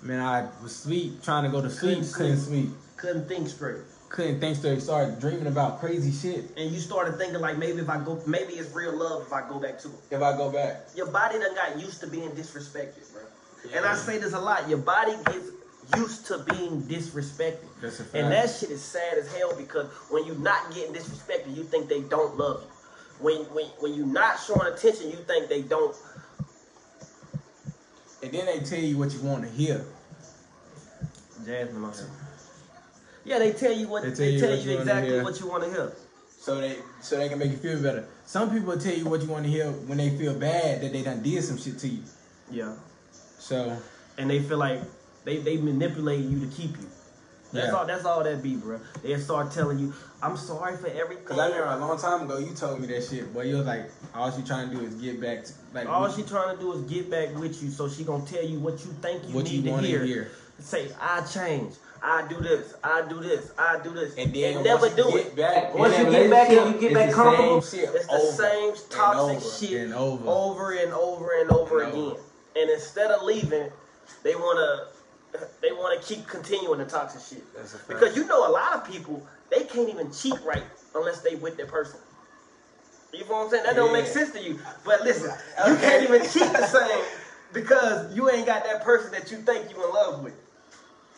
Man, 0.01 0.19
I 0.21 0.47
was 0.63 0.75
sleep, 0.75 1.21
trying 1.23 1.43
to 1.43 1.49
go 1.49 1.61
to 1.61 1.69
sleep, 1.69 1.97
Couldn't 1.97 2.13
couldn't 2.13 2.37
sleep, 2.37 2.69
Couldn't 2.97 3.27
think 3.27 3.47
straight. 3.49 3.81
Couldn't 4.09 4.39
think 4.39 4.57
straight. 4.57 4.81
Started 4.81 5.19
dreaming 5.19 5.47
about 5.47 5.79
crazy 5.79 6.11
shit. 6.11 6.45
And 6.57 6.71
you 6.71 6.79
started 6.79 7.17
thinking 7.17 7.39
like 7.39 7.57
maybe 7.57 7.79
if 7.79 7.89
I 7.89 8.03
go 8.03 8.21
maybe 8.25 8.53
it's 8.53 8.73
real 8.73 8.97
love 8.97 9.23
if 9.25 9.31
I 9.33 9.47
go 9.47 9.59
back 9.59 9.79
to 9.79 9.87
it. 9.87 9.93
If 10.11 10.21
I 10.21 10.35
go 10.35 10.51
back, 10.51 10.87
Your 10.95 11.07
body 11.11 11.39
done 11.39 11.55
got 11.55 11.79
used 11.79 12.01
to 12.01 12.07
being 12.07 12.29
disrespected, 12.31 13.11
bro. 13.13 13.21
And 13.75 13.85
I 13.85 13.95
say 13.95 14.17
this 14.17 14.33
a 14.33 14.39
lot. 14.39 14.67
Your 14.67 14.79
body 14.79 15.13
gets 15.25 15.51
used 15.95 16.25
to 16.27 16.39
being 16.39 16.81
disrespected. 16.83 17.65
That's 17.81 17.99
a 17.99 18.03
fact. 18.03 18.15
And 18.15 18.31
that 18.31 18.49
shit 18.49 18.71
is 18.71 18.81
sad 18.81 19.17
as 19.17 19.33
hell 19.35 19.55
because 19.55 19.87
when 20.09 20.25
you're 20.25 20.35
not 20.39 20.73
getting 20.73 20.93
disrespected, 20.93 21.55
you 21.55 21.63
think 21.63 21.87
they 21.87 22.01
don't 22.01 22.37
love 22.37 22.63
you. 22.63 23.23
When 23.23 23.37
when 23.53 23.65
when 23.79 23.93
you're 23.93 24.05
not 24.05 24.39
showing 24.39 24.71
attention, 24.73 25.11
you 25.11 25.17
think 25.17 25.49
they 25.49 25.61
don't. 25.61 25.95
and 28.23 28.31
then 28.31 28.45
they 28.45 28.59
tell 28.59 28.79
you 28.79 28.97
what 28.97 29.13
you 29.13 29.21
want 29.21 29.43
to 29.43 29.49
hear. 29.49 29.85
Jasmine 31.45 31.83
on 31.83 31.93
here. 31.93 32.28
Yeah, 33.25 33.39
they 33.39 33.51
tell 33.53 33.71
you 33.73 33.87
what 33.87 34.03
They 34.03 34.09
they 34.09 34.39
tell 34.39 34.49
tell 34.49 34.57
you 34.57 34.63
you, 34.63 34.69
what 34.69 34.73
you 34.75 34.79
exactly 34.79 35.09
hear. 35.13 35.23
what 35.23 35.39
you 35.39 35.47
want 35.47 35.63
to 35.63 35.69
hear. 35.69 35.93
So 36.39 36.61
they 36.61 36.77
so 37.01 37.17
they 37.17 37.29
can 37.29 37.37
make 37.39 37.51
you 37.51 37.57
feel 37.57 37.81
better. 37.81 38.05
Some 38.25 38.49
people 38.51 38.77
tell 38.77 38.93
you 38.93 39.05
what 39.05 39.21
you 39.21 39.27
want 39.27 39.43
to 39.45 39.51
hear 39.51 39.71
when 39.71 39.97
they 39.97 40.09
feel 40.17 40.33
bad 40.33 40.81
that 40.81 40.91
they 40.93 41.01
done 41.03 41.21
did 41.21 41.43
some 41.43 41.57
shit 41.57 41.77
to 41.79 41.87
you. 41.87 42.01
Yeah. 42.51 42.73
So 43.37 43.77
and 44.17 44.29
they 44.29 44.39
feel 44.39 44.57
like 44.57 44.81
they 45.25 45.37
they 45.37 45.57
manipulate 45.57 46.21
you 46.25 46.39
to 46.39 46.47
keep 46.47 46.71
you. 46.79 46.87
That's 47.51 47.67
Yeah. 47.67 47.73
all. 47.73 47.85
That's 47.85 48.05
all 48.05 48.23
that 48.23 48.43
be, 48.43 48.55
bro. 48.55 48.79
They 49.01 49.17
start 49.19 49.51
telling 49.51 49.79
you, 49.79 49.91
"I'm 50.21 50.37
sorry 50.37 50.77
for 50.77 50.85
everything." 50.87 51.25
Cause 51.25 51.39
I 51.39 51.47
remember 51.47 51.65
a 51.73 51.77
long 51.79 51.97
time 51.99 52.21
ago 52.21 52.37
you 52.37 52.53
told 52.53 52.79
me 52.79 52.85
that 52.87 53.03
shit, 53.03 53.33
but 53.33 53.47
you 53.47 53.57
was 53.57 53.65
like, 53.65 53.89
all 54.13 54.31
she 54.31 54.43
trying 54.43 54.69
to 54.69 54.75
do 54.75 54.85
is 54.85 54.93
get 54.95 55.19
back 55.19 55.43
to 55.45 55.53
like 55.73 55.87
all 55.89 56.11
she 56.11 56.21
trying 56.23 56.55
to 56.55 56.61
do 56.61 56.73
is 56.73 56.81
get 56.83 57.09
back 57.09 57.35
with 57.35 57.61
you, 57.63 57.71
so 57.71 57.89
she 57.89 58.03
gonna 58.03 58.23
tell 58.25 58.43
you 58.45 58.59
what 58.59 58.73
you 58.85 58.91
think 59.01 59.27
you 59.27 59.33
what 59.35 59.45
need 59.45 59.65
you 59.65 59.71
to 59.71 59.81
hear. 59.81 59.99
to 60.01 60.05
hear. 60.05 60.31
Say, 60.59 60.89
"I 61.01 61.21
change. 61.21 61.73
I 62.01 62.27
do 62.27 62.35
this. 62.39 62.73
I 62.83 63.01
do 63.07 63.19
this. 63.19 63.51
I 63.57 63.79
do 63.83 63.91
this," 63.91 64.15
And 64.17 64.33
then 64.33 64.63
never 64.63 64.81
once 64.87 64.97
you 64.97 65.03
do 65.03 65.11
get 65.11 65.25
it. 65.27 65.35
back, 65.35 65.75
Once 65.75 65.97
you 65.97 66.05
get 66.09 66.29
back 66.29 66.49
and 66.49 66.73
you 66.75 66.79
get 66.81 66.93
back 66.93 67.11
comfortable, 67.11 67.61
same 67.61 67.79
shit 67.81 67.95
it's 67.95 68.07
the 68.07 68.19
same 68.31 68.73
toxic 68.89 69.37
over 69.37 69.55
shit 69.57 69.81
and 69.81 69.93
over. 69.93 70.23
over 70.27 70.71
and 70.71 70.93
over 70.93 71.39
and 71.41 71.51
over 71.51 71.81
And 71.81 71.91
again. 71.93 72.01
over. 72.11 72.19
And 72.55 72.69
instead 72.69 73.11
of 73.11 73.23
leaving, 73.23 73.69
they 74.23 74.35
wanna 74.35 74.87
they 75.61 75.71
wanna 75.71 75.99
keep 76.01 76.27
continuing 76.27 76.79
the 76.79 76.85
toxic 76.85 77.21
shit. 77.21 77.53
That's 77.55 77.75
a. 77.75 77.77
Because 77.87 78.15
you 78.15 78.25
know 78.25 78.47
a 78.47 78.51
lot 78.51 78.73
of 78.73 78.85
people 78.85 79.25
they 79.49 79.63
can't 79.65 79.89
even 79.89 80.11
cheat 80.11 80.35
right 80.45 80.63
unless 80.95 81.21
they 81.21 81.35
with 81.35 81.57
their 81.57 81.65
person. 81.67 81.99
You 83.11 83.21
know 83.25 83.25
what 83.31 83.43
I'm 83.45 83.49
saying? 83.49 83.63
That 83.63 83.75
don't 83.75 83.91
make 83.93 84.05
sense 84.05 84.31
to 84.33 84.41
you. 84.41 84.59
But 84.85 85.01
listen, 85.01 85.31
you 85.67 85.75
can't 85.77 86.03
even 86.03 86.21
cheat 86.21 86.51
the 86.53 86.65
same 86.67 87.03
because 87.53 88.13
you 88.15 88.29
ain't 88.29 88.45
got 88.45 88.63
that 88.65 88.83
person 88.83 89.11
that 89.11 89.31
you 89.31 89.37
think 89.37 89.69
you 89.71 89.83
in 89.83 89.91
love 89.93 90.23
with. 90.23 90.33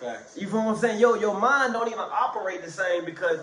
Facts. 0.01 0.37
You 0.37 0.47
feel 0.47 0.57
what 0.65 0.75
I'm 0.75 0.77
saying? 0.77 0.99
Yo, 0.99 1.13
your 1.15 1.39
mind 1.39 1.73
don't 1.73 1.87
even 1.87 1.99
operate 1.99 2.63
the 2.63 2.71
same 2.71 3.05
because 3.05 3.39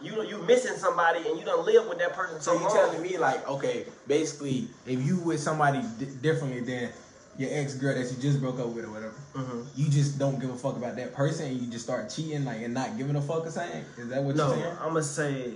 you 0.00 0.22
you 0.22 0.38
missing 0.42 0.76
somebody 0.76 1.28
and 1.28 1.38
you 1.38 1.44
don't 1.44 1.66
live 1.66 1.88
with 1.88 1.98
that 1.98 2.12
person 2.12 2.40
So 2.40 2.56
so 2.56 2.62
you 2.62 2.68
telling 2.70 3.02
me 3.02 3.18
like, 3.18 3.46
okay, 3.48 3.84
basically, 4.06 4.68
if 4.86 5.02
you 5.04 5.16
with 5.18 5.40
somebody 5.40 5.82
di- 5.98 6.06
differently 6.22 6.60
than 6.60 6.90
your 7.36 7.50
ex 7.52 7.74
girl 7.74 7.94
that 7.94 8.10
you 8.10 8.16
just 8.22 8.40
broke 8.40 8.60
up 8.60 8.68
with 8.68 8.84
or 8.84 8.90
whatever, 8.90 9.14
Mhm. 9.34 9.66
you 9.76 9.88
just 9.88 10.18
don't 10.18 10.38
give 10.40 10.50
a 10.50 10.56
fuck 10.56 10.76
about 10.76 10.94
that 10.96 11.14
person 11.14 11.46
and 11.46 11.60
you 11.60 11.68
just 11.70 11.84
start 11.84 12.08
cheating 12.10 12.44
like 12.44 12.62
and 12.62 12.74
not 12.74 12.96
giving 12.96 13.16
a 13.16 13.20
fuck 13.22 13.44
or 13.46 13.50
saying? 13.50 13.84
Is 13.96 14.08
that 14.08 14.22
what 14.22 14.36
No, 14.36 14.48
you're 14.48 14.56
saying? 14.62 14.76
I'm 14.80 14.88
gonna 14.88 15.02
say 15.02 15.54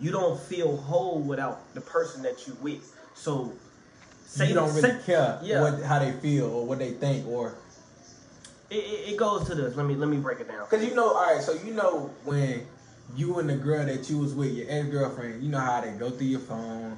you 0.00 0.10
don't 0.12 0.38
feel 0.40 0.76
whole 0.76 1.18
without 1.20 1.72
the 1.74 1.80
person 1.80 2.22
that 2.22 2.46
you 2.46 2.56
with. 2.62 2.92
So 3.14 3.52
say 4.26 4.48
you 4.48 4.54
don't 4.54 4.68
really 4.74 4.80
say- 4.82 4.98
care 5.06 5.38
Yeah, 5.42 5.60
what 5.60 5.82
how 5.82 5.98
they 5.98 6.12
feel 6.12 6.46
or 6.46 6.66
what 6.66 6.78
they 6.78 6.92
think 6.92 7.26
or 7.26 7.52
it, 8.72 8.76
it, 8.76 9.12
it 9.12 9.16
goes 9.16 9.46
to 9.48 9.54
this. 9.54 9.76
Let 9.76 9.86
me 9.86 9.94
let 9.94 10.08
me 10.08 10.16
break 10.16 10.40
it 10.40 10.48
down. 10.48 10.66
because 10.68 10.84
you 10.84 10.94
know, 10.94 11.12
all 11.14 11.26
right. 11.34 11.42
So 11.42 11.52
you 11.52 11.72
know 11.74 12.10
when 12.24 12.66
you 13.16 13.38
and 13.38 13.48
the 13.48 13.56
girl 13.56 13.84
that 13.84 14.08
you 14.08 14.18
was 14.18 14.34
with, 14.34 14.52
your 14.52 14.66
ex 14.68 14.88
girlfriend, 14.88 15.42
you 15.42 15.50
know 15.50 15.58
how 15.58 15.80
they 15.82 15.90
go 15.92 16.10
through 16.10 16.26
your 16.28 16.40
phone. 16.40 16.96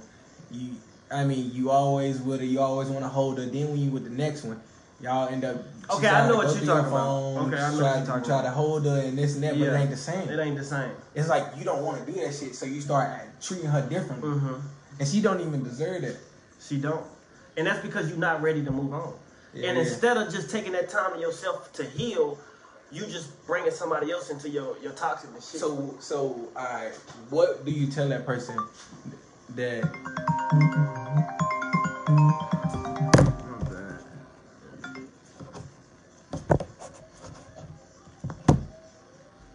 You, 0.50 0.76
I 1.10 1.24
mean, 1.24 1.50
you 1.52 1.70
always 1.70 2.20
with 2.20 2.40
her. 2.40 2.46
You 2.46 2.60
always 2.60 2.88
want 2.88 3.04
to 3.04 3.08
hold 3.08 3.38
her. 3.38 3.46
Then 3.46 3.70
when 3.70 3.78
you 3.78 3.90
with 3.90 4.04
the 4.04 4.10
next 4.10 4.44
one, 4.44 4.60
y'all 5.00 5.28
end 5.28 5.44
up. 5.44 5.56
Okay, 5.90 6.08
I 6.08 6.26
know 6.28 6.36
what 6.36 6.44
you're 6.56 6.64
talking 6.64 6.86
about. 6.86 6.90
phone, 6.90 7.46
Okay, 7.48 7.56
I 7.60 7.70
know 7.72 7.78
try, 7.78 7.90
what 7.90 7.96
you're 7.98 8.06
talking 8.06 8.24
try 8.24 8.38
about. 8.40 8.42
to 8.48 8.50
hold 8.50 8.84
her 8.86 9.00
and 9.00 9.18
this 9.18 9.34
and 9.34 9.42
that, 9.44 9.58
but 9.58 9.60
it 9.68 9.72
Yeah. 9.72 9.80
ain't 9.80 9.90
the 9.90 9.96
same. 9.96 10.28
It 10.28 10.38
ain't 10.38 10.56
the 10.56 10.64
same. 10.64 10.90
It's 11.14 11.28
like 11.28 11.44
you 11.58 11.64
don't 11.64 11.82
want 11.84 12.04
to 12.04 12.10
do 12.12 12.18
that 12.24 12.32
shit, 12.34 12.54
so 12.54 12.64
you 12.66 12.80
start 12.80 13.10
treating 13.42 13.68
her 13.68 13.82
differently, 13.82 14.30
hmm 14.30 14.54
and 15.00 15.08
she 15.08 15.20
don't 15.20 15.40
even 15.40 15.62
deserve 15.64 16.02
that. 16.02 16.16
She 16.60 16.76
don't, 16.78 17.04
and 17.56 17.66
that's 17.66 17.80
because 17.80 18.08
you're 18.08 18.16
not 18.18 18.40
ready 18.42 18.64
to 18.64 18.70
move 18.70 18.92
on. 18.94 19.12
Yeah, 19.54 19.68
and 19.68 19.76
yeah. 19.76 19.84
instead 19.84 20.16
of 20.16 20.32
just 20.32 20.50
taking 20.50 20.72
that 20.72 20.88
time 20.88 21.14
to 21.14 21.20
yourself 21.20 21.72
to 21.74 21.84
heal, 21.84 22.38
you 22.90 23.06
just 23.06 23.46
bringing 23.46 23.70
somebody 23.70 24.10
else 24.10 24.30
into 24.30 24.48
your 24.48 24.76
your 24.78 24.92
toxic 24.92 25.30
and 25.30 25.42
shit. 25.42 25.60
So, 25.60 25.94
so, 26.00 26.48
alright, 26.56 26.94
what 27.30 27.64
do 27.64 27.70
you 27.70 27.86
tell 27.86 28.08
that 28.08 28.26
person 28.26 28.56
that? 29.54 29.84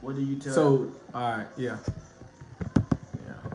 what 0.02 0.16
do 0.16 0.22
you 0.22 0.38
tell? 0.38 0.54
So, 0.54 0.92
alright, 1.14 1.48
yeah, 1.58 1.78
yeah. 3.26 3.52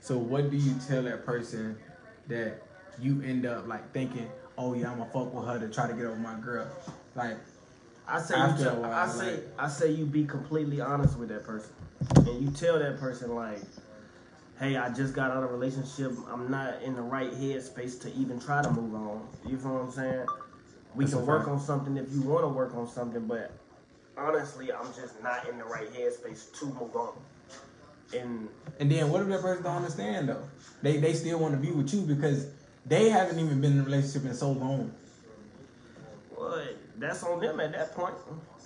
So, 0.00 0.18
what 0.18 0.50
do 0.50 0.56
you 0.56 0.74
tell 0.86 1.02
that 1.02 1.26
person 1.26 1.76
that 2.28 2.62
you 3.00 3.22
end 3.22 3.46
up 3.46 3.66
like 3.66 3.92
thinking, 3.92 4.28
oh 4.58 4.74
yeah, 4.74 4.90
I'm 4.90 4.98
gonna 4.98 5.10
fuck 5.10 5.32
with 5.34 5.46
her 5.46 5.58
to 5.58 5.68
try 5.72 5.86
to 5.86 5.92
get 5.94 6.04
over 6.06 6.16
my 6.16 6.34
girl? 6.40 6.66
Like, 7.14 7.36
I 8.08 8.20
say 8.20 8.36
you 8.36 8.42
after 8.42 8.64
tell, 8.64 8.76
a 8.76 8.80
while, 8.80 8.92
I 8.92 9.08
say 9.08 9.32
like- 9.34 9.44
I 9.58 9.68
say 9.68 9.90
you 9.92 10.04
be 10.06 10.24
completely 10.24 10.80
honest 10.80 11.18
with 11.18 11.28
that 11.30 11.44
person, 11.44 11.70
and 12.16 12.42
you 12.42 12.50
tell 12.50 12.78
that 12.78 12.98
person 13.00 13.34
like, 13.34 13.60
"Hey, 14.58 14.76
I 14.76 14.90
just 14.90 15.12
got 15.14 15.30
out 15.30 15.42
of 15.42 15.50
a 15.50 15.52
relationship. 15.52 16.12
I'm 16.32 16.50
not 16.50 16.82
in 16.82 16.94
the 16.94 17.02
right 17.02 17.30
headspace 17.32 18.00
to 18.02 18.12
even 18.14 18.38
try 18.40 18.62
to 18.62 18.70
move 18.70 18.94
on." 18.94 19.26
You 19.44 19.58
feel 19.58 19.72
what 19.74 19.82
I'm 19.82 19.90
saying? 19.90 20.26
We 20.94 21.04
That's 21.04 21.14
can 21.16 21.26
work 21.26 21.40
fact. 21.42 21.50
on 21.50 21.60
something 21.60 21.96
if 21.96 22.10
you 22.12 22.22
want 22.22 22.44
to 22.44 22.48
work 22.48 22.74
on 22.74 22.88
something, 22.88 23.26
but 23.26 23.50
honestly, 24.16 24.72
I'm 24.72 24.86
just 24.94 25.22
not 25.22 25.46
in 25.48 25.58
the 25.58 25.64
right 25.64 25.92
headspace 25.92 26.52
to 26.60 26.66
move 26.66 26.94
on. 26.96 27.12
And 28.14 28.48
and 28.78 28.90
then 28.90 29.10
what 29.10 29.20
if 29.22 29.28
that 29.28 29.42
person 29.42 29.64
don't 29.64 29.76
understand 29.76 30.28
though? 30.28 30.42
They 30.80 30.98
they 30.98 31.12
still 31.12 31.38
want 31.40 31.54
to 31.54 31.60
be 31.60 31.72
with 31.72 31.92
you 31.92 32.02
because 32.02 32.46
they 32.86 33.08
haven't 33.10 33.38
even 33.38 33.60
been 33.60 33.72
in 33.72 33.80
a 33.80 33.82
relationship 33.82 34.24
in 34.24 34.34
so 34.34 34.52
long. 34.52 34.92
what? 36.34 36.76
That's 36.98 37.22
on 37.22 37.40
them 37.40 37.60
at 37.60 37.72
that 37.72 37.94
point. 37.94 38.14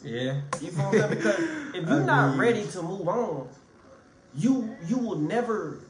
Yeah. 0.05 0.41
You 0.61 0.71
feel 0.71 0.85
what 0.85 1.11
Because 1.11 1.39
if 1.75 1.89
you're 1.89 2.01
not 2.01 2.39
ready 2.39 2.67
to 2.69 2.83
move 2.83 3.09
on, 3.09 3.49
you 4.35 4.77
you 4.87 4.97
will 4.99 5.17
never 5.17 5.81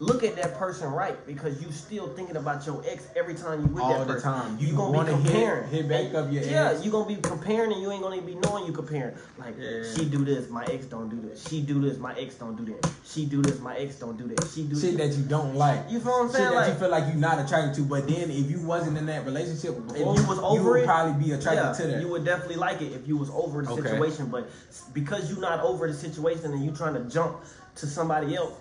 look 0.00 0.24
at 0.24 0.34
that 0.34 0.56
person 0.56 0.90
right 0.90 1.14
because 1.26 1.60
you 1.62 1.70
still 1.70 2.08
thinking 2.14 2.36
about 2.36 2.64
your 2.66 2.82
ex 2.88 3.06
every 3.14 3.34
time 3.34 3.60
you 3.60 3.66
with 3.66 3.82
All 3.82 3.90
that 3.98 4.06
the 4.08 4.14
person. 4.14 4.32
time. 4.32 4.56
You, 4.58 4.68
You 4.68 4.74
gonna 4.76 5.04
be 5.04 5.10
comparing. 5.12 5.68
hit 5.68 5.88
back 5.90 6.04
And- 6.06 6.16
up 6.16 6.32
your 6.32 6.42
yeah, 6.42 6.70
ex. 6.70 6.82
you 6.82 6.90
gonna 6.90 7.04
be 7.06 7.16
comparing 7.16 7.70
and 7.70 7.82
you 7.82 7.90
ain't 7.90 8.02
gonna 8.02 8.22
be 8.22 8.34
knowing 8.36 8.64
you 8.66 8.72
comparing. 8.72 9.14
Like 9.38 9.56
Yeah. 9.58 9.82
she 9.94 10.06
do 10.06 10.24
this, 10.24 10.48
my 10.48 10.64
ex 10.64 10.86
don't 10.86 11.10
do 11.10 11.20
this. 11.20 11.46
She 11.46 11.60
do 11.60 11.82
this, 11.82 11.98
my 11.98 12.14
ex 12.14 12.34
don't 12.36 12.56
do 12.56 12.64
that. 12.72 12.90
She 13.04 13.26
do 13.26 13.42
this, 13.42 13.60
my 13.60 13.76
ex 13.76 13.96
don't 13.96 14.16
do 14.16 14.26
that. 14.34 14.48
She 14.54 14.64
do 14.64 14.80
Shit 14.80 14.96
that 14.96 15.12
you 15.12 15.22
don't 15.24 15.54
like. 15.54 15.90
You 15.90 16.00
feel 16.00 16.12
what 16.12 16.22
I'm 16.22 16.30
saying? 16.30 16.44
Shit 16.44 16.52
saying? 16.52 16.54
that 16.54 16.66
you 16.66 16.70
Like- 16.72 16.80
feel 16.80 16.88
like 16.90 17.04
you're 17.08 17.16
not 17.20 17.44
attracted 17.44 17.74
to, 17.74 17.82
but 17.82 18.08
then 18.08 18.30
if 18.30 18.50
you 18.50 18.60
wasn't 18.62 18.96
in 18.96 19.04
that 19.04 19.26
relationship 19.26 19.86
before, 19.86 20.16
you 20.16 20.26
was 20.26 20.38
over 20.38 20.70
would 20.70 20.80
it, 20.80 20.86
probably 20.86 21.22
be 21.24 21.32
attracted 21.32 21.62
yeah, 21.62 21.72
to 21.74 21.86
that. 21.92 22.00
You 22.00 22.08
would 22.08 22.24
definitely 22.24 22.56
like 22.56 22.80
it 22.80 22.92
if 22.94 23.06
you 23.06 23.18
was 23.18 23.28
over 23.30 23.60
the 23.60 23.70
Okay. 23.72 23.82
situation, 23.82 24.28
but 24.30 24.48
because 24.94 25.30
you're 25.30 25.40
not 25.40 25.60
over 25.60 25.86
the 25.86 25.92
situation 25.94 26.52
and 26.54 26.64
you 26.64 26.70
trying 26.70 26.94
to 26.94 27.00
jump 27.00 27.36
to 27.76 27.86
somebody 27.86 28.34
else, 28.34 28.52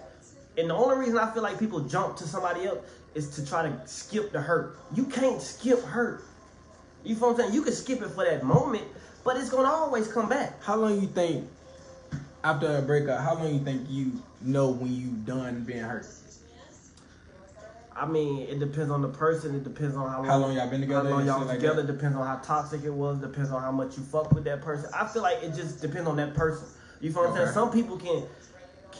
and 0.57 0.69
the 0.69 0.73
only 0.73 0.97
reason 0.97 1.17
I 1.17 1.31
feel 1.31 1.43
like 1.43 1.59
people 1.59 1.79
jump 1.81 2.17
to 2.17 2.23
somebody 2.25 2.65
else 2.65 2.79
is 3.15 3.29
to 3.35 3.45
try 3.45 3.63
to 3.63 3.81
skip 3.87 4.31
the 4.31 4.41
hurt. 4.41 4.77
You 4.93 5.05
can't 5.05 5.41
skip 5.41 5.81
hurt. 5.83 6.23
You 7.03 7.15
feel 7.15 7.29
what 7.29 7.35
I'm 7.35 7.41
saying? 7.41 7.53
You 7.53 7.61
can 7.63 7.73
skip 7.73 8.01
it 8.01 8.09
for 8.09 8.25
that 8.25 8.43
moment, 8.43 8.83
but 9.23 9.37
it's 9.37 9.49
gonna 9.49 9.69
always 9.69 10.07
come 10.11 10.29
back. 10.29 10.61
how 10.63 10.75
long 10.75 10.99
you 11.01 11.07
think 11.07 11.47
after 12.43 12.77
a 12.77 12.81
breakup? 12.81 13.21
How 13.21 13.35
long 13.35 13.53
you 13.53 13.59
think 13.59 13.89
you 13.89 14.21
know 14.41 14.69
when 14.69 14.93
you 14.93 15.07
done 15.25 15.63
being 15.63 15.79
hurt? 15.79 16.05
I 17.95 18.05
mean, 18.05 18.47
it 18.47 18.59
depends 18.59 18.91
on 18.91 19.01
the 19.01 19.09
person. 19.09 19.55
It 19.55 19.65
depends 19.65 19.95
on 19.97 20.09
how 20.09 20.17
long, 20.19 20.25
How 20.25 20.37
long 20.37 20.55
y'all 20.55 20.69
been 20.69 20.79
together 20.79 21.09
How 21.09 21.15
long 21.17 21.25
y'all 21.25 21.45
like 21.45 21.57
together 21.57 21.81
that? 21.81 21.91
depends 21.91 22.15
on 22.15 22.25
how 22.25 22.37
toxic 22.37 22.83
it 22.83 22.93
was. 22.93 23.17
Depends 23.17 23.49
on 23.51 23.61
how 23.61 23.71
much 23.71 23.97
you 23.97 24.03
fuck 24.03 24.31
with 24.31 24.45
that 24.45 24.61
person. 24.61 24.89
I 24.93 25.05
feel 25.05 25.21
like 25.21 25.43
it 25.43 25.53
just 25.53 25.81
depends 25.81 26.07
on 26.07 26.15
that 26.15 26.33
person. 26.33 26.65
You 27.01 27.11
feel 27.11 27.23
what 27.23 27.31
I'm 27.31 27.37
saying? 27.37 27.53
Some 27.53 27.71
people 27.71 27.97
can 27.97 28.23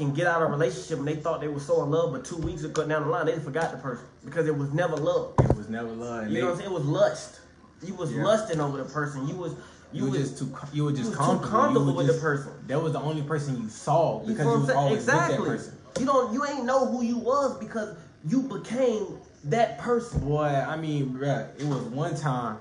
can 0.06 0.14
get 0.14 0.28
out 0.28 0.42
of 0.42 0.50
a 0.50 0.52
relationship 0.52 0.98
and 1.00 1.08
they 1.08 1.16
thought 1.16 1.42
they 1.42 1.48
were 1.48 1.60
so 1.60 1.84
in 1.84 1.92
love, 1.92 2.12
but 2.14 2.24
two 2.26 2.38
weeks 2.38 2.64
ago 2.64 2.88
down 2.88 3.04
the 3.04 3.10
line 3.10 3.26
they 3.26 3.38
forgot 3.40 3.72
the 3.72 3.78
person 3.78 4.06
because 4.26 4.48
it 4.48 4.58
was 4.58 4.74
never 4.74 4.96
love. 4.96 5.34
It 5.40 5.56
was 5.56 5.70
never 5.70 5.90
love. 5.90 6.28
You 6.28 6.34
they- 6.36 6.40
know 6.42 6.48
what 6.48 6.52
I'm 6.54 6.58
saying? 6.60 6.72
It 6.72 6.74
was 6.74 6.86
lust. 6.86 7.40
You 7.86 7.94
was 7.96 8.12
Yeah. 8.14 8.24
lusting 8.24 8.60
over 8.60 8.78
the 8.78 8.86
person. 8.86 9.28
You 9.28 9.36
was 9.36 9.54
You, 9.54 9.60
you, 9.92 10.04
were 10.06 10.10
was 10.12 10.30
just 10.30 10.38
too. 10.40 10.56
You 10.74 10.84
were 10.86 10.92
just 10.92 11.04
you 11.04 11.10
was 11.10 11.18
too 11.18 11.24
comfortable. 11.24 11.50
comfortable 11.60 11.92
you 11.92 11.98
with 11.98 12.08
the 12.08 12.14
person. 12.22 12.52
That 12.68 12.82
was 12.82 12.94
the 12.94 13.00
only 13.02 13.22
person 13.24 13.62
you 13.62 13.70
saw 13.70 14.20
because 14.20 14.46
you 14.46 14.52
I'm 14.52 14.62
was 14.62 14.70
always 14.70 14.98
exactly. 15.00 15.38
with 15.40 15.48
that 15.48 15.58
person. 15.58 15.74
You 16.00 16.06
don't 16.06 16.34
you 16.34 16.46
ain't 16.46 16.66
know 16.66 16.86
who 16.86 17.04
you 17.04 17.18
was 17.18 17.58
because 17.58 17.96
you 18.26 18.42
became 18.44 19.18
that 19.46 19.80
person. 19.80 20.20
Boy, 20.22 20.44
I 20.46 20.76
mean, 20.78 21.10
bruh, 21.10 21.48
it 21.60 21.66
was 21.66 21.80
one 21.84 22.16
time. 22.16 22.58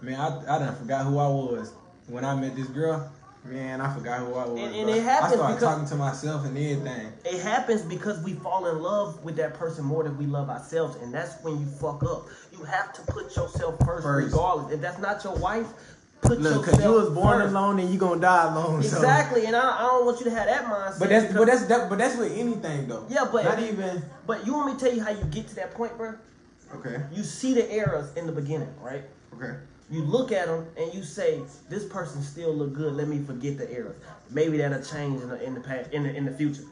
Man, 0.00 0.18
I 0.20 0.56
I 0.56 0.58
done 0.58 0.74
forgot 0.76 1.06
who 1.06 1.18
I 1.18 1.28
was 1.28 1.72
when 2.08 2.24
I 2.24 2.34
met 2.34 2.54
this 2.56 2.68
girl. 2.68 3.10
Man, 3.50 3.80
I 3.80 3.92
forgot 3.94 4.18
who 4.20 4.34
I 4.34 4.46
was. 4.46 4.60
And- 4.60 4.74
and 4.74 4.90
it 4.90 5.02
happens 5.02 5.32
I 5.32 5.36
started 5.36 5.54
because- 5.54 5.62
talking 5.74 5.88
to 5.88 5.94
myself 5.96 6.44
and 6.46 6.56
everything. 6.58 7.12
It 7.24 7.40
happens 7.42 7.82
because 7.82 8.18
we 8.22 8.34
fall 8.34 8.66
in 8.66 8.82
love 8.82 9.22
with 9.24 9.36
that 9.36 9.54
person 9.54 9.84
more 9.84 10.02
than 10.02 10.16
we 10.18 10.26
love 10.26 10.50
ourselves, 10.50 10.96
and 11.02 11.12
that's 11.14 11.42
when 11.42 11.58
you 11.60 11.66
fuck 11.66 12.02
up. 12.02 12.26
You 12.52 12.64
have 12.64 12.92
to 12.94 13.02
put 13.02 13.34
yourself 13.36 13.76
first, 13.84 14.02
First. 14.02 14.26
regardless. 14.32 14.72
If 14.74 14.80
that's 14.80 14.98
not 14.98 15.22
your 15.22 15.34
wife, 15.36 15.66
put 16.22 16.40
Look, 16.40 16.54
yourself 16.54 16.64
cause 16.66 16.84
you 16.84 16.92
was 16.92 17.10
born 17.10 17.40
first. 17.40 17.50
alone 17.54 17.78
and 17.78 17.90
you 17.90 17.98
gonna 17.98 18.20
die 18.20 18.52
alone. 18.52 18.82
so- 18.82 18.96
Exactly, 18.96 19.46
and 19.46 19.54
I, 19.54 19.76
I 19.78 19.82
don't 19.82 20.06
want 20.06 20.18
you 20.18 20.24
to 20.24 20.30
have 20.30 20.46
that 20.46 20.64
mindset. 20.64 20.98
But 20.98 21.08
that's 21.10 21.26
because- 21.26 21.36
but 21.38 21.46
that's 21.46 21.64
that, 21.66 21.88
but 21.88 21.98
that's 21.98 22.16
with 22.16 22.32
anything 22.32 22.88
though. 22.88 23.04
Yeah, 23.08 23.26
but- 23.30 23.44
not 23.44 23.58
even. 23.60 24.02
but 24.26 24.44
you 24.46 24.54
want 24.54 24.66
me 24.72 24.78
to 24.78 24.84
tell 24.84 24.92
you 24.94 25.02
how 25.04 25.10
you 25.10 25.24
get 25.24 25.46
to 25.48 25.54
that 25.56 25.72
point, 25.74 25.96
bro? 25.96 26.14
Okay. 26.74 27.00
You 27.12 27.22
see 27.22 27.54
the 27.54 27.70
errors 27.70 28.08
in 28.16 28.26
the 28.26 28.32
beginning, 28.32 28.74
right? 28.82 29.04
Okay. 29.36 29.54
You 29.90 30.02
look 30.02 30.32
at 30.32 30.46
them 30.46 30.66
and 30.76 30.92
you 30.92 31.04
say, 31.04 31.42
"This 31.68 31.84
person 31.84 32.22
still 32.22 32.52
look 32.52 32.72
good. 32.72 32.94
Let 32.94 33.08
me 33.08 33.22
forget 33.22 33.56
the 33.56 33.70
errors. 33.70 33.96
Maybe 34.30 34.58
that'll 34.58 34.82
change 34.82 35.22
in 35.22 35.28
the 35.28 35.42
in 35.42 35.54
the 35.54 35.60
past, 35.60 35.92
in 35.92 36.02
the 36.02 36.14
in 36.14 36.24
the 36.24 36.32
future." 36.32 36.64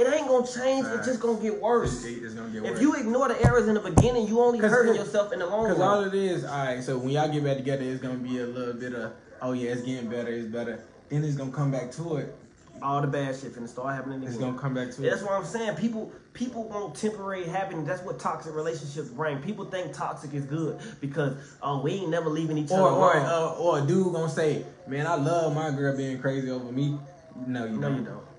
it 0.00 0.06
ain't 0.14 0.28
gonna 0.28 0.46
change. 0.46 0.86
It's 0.86 1.06
just 1.06 1.20
gonna 1.20 1.40
get 1.40 1.60
worse. 1.60 2.04
It's, 2.04 2.24
it's 2.24 2.34
gonna 2.34 2.48
get 2.50 2.64
If 2.64 2.70
worse. 2.72 2.80
you 2.80 2.94
ignore 2.94 3.28
the 3.28 3.44
errors 3.44 3.68
in 3.68 3.74
the 3.74 3.80
beginning, 3.80 4.26
you 4.26 4.40
only 4.40 4.58
hurting 4.58 4.94
yourself 4.94 5.32
in 5.32 5.40
the 5.40 5.46
long 5.46 5.64
run. 5.64 5.74
Because 5.74 5.82
all 5.82 6.04
it 6.04 6.14
is, 6.14 6.44
all 6.44 6.50
right. 6.58 6.82
So 6.82 6.98
when 6.98 7.10
y'all 7.10 7.28
get 7.28 7.44
back 7.44 7.58
together, 7.58 7.82
it's 7.82 8.00
gonna 8.00 8.14
be 8.14 8.40
a 8.40 8.46
little 8.46 8.74
bit 8.74 8.94
of, 8.94 9.12
oh 9.42 9.52
yeah, 9.52 9.72
it's 9.72 9.82
getting 9.82 10.08
better, 10.08 10.28
it's 10.30 10.46
better. 10.46 10.82
Then 11.08 11.24
it's 11.24 11.36
gonna 11.36 11.52
come 11.52 11.70
back 11.70 11.90
to 11.92 12.16
it. 12.16 12.34
All 12.82 13.00
the 13.00 13.06
bad 13.06 13.36
shit 13.36 13.54
finna 13.54 13.68
start 13.68 13.94
happening 13.94 14.22
It's 14.22 14.36
gonna 14.36 14.58
come 14.58 14.74
back 14.74 14.90
to 14.92 15.06
it. 15.06 15.10
That's 15.10 15.22
it. 15.22 15.24
what 15.24 15.34
I'm 15.34 15.44
saying. 15.44 15.76
People 15.76 16.12
people 16.32 16.64
want 16.68 16.94
temporary 16.94 17.44
happiness. 17.44 17.86
That's 17.86 18.02
what 18.02 18.18
toxic 18.18 18.54
relationships 18.54 19.08
bring. 19.08 19.38
People 19.42 19.64
think 19.66 19.92
toxic 19.92 20.32
is 20.34 20.44
good 20.44 20.78
because 21.00 21.36
oh 21.62 21.80
we 21.82 21.92
ain't 21.92 22.08
never 22.10 22.30
leaving 22.30 22.56
each 22.58 22.70
other 22.70 22.82
Or 22.82 23.14
or 23.14 23.16
uh, 23.16 23.52
or 23.54 23.78
a 23.78 23.82
dude 23.82 24.12
gonna 24.12 24.28
say, 24.30 24.64
man, 24.86 25.06
I 25.06 25.14
love 25.16 25.54
my 25.54 25.70
girl 25.70 25.96
being 25.96 26.18
crazy 26.20 26.50
over 26.50 26.70
me. 26.72 26.98
No, 27.46 27.64
you 27.66 27.72
no, 27.76 27.88
don't. 27.88 27.96
you 27.98 28.04
don't. 28.04 28.29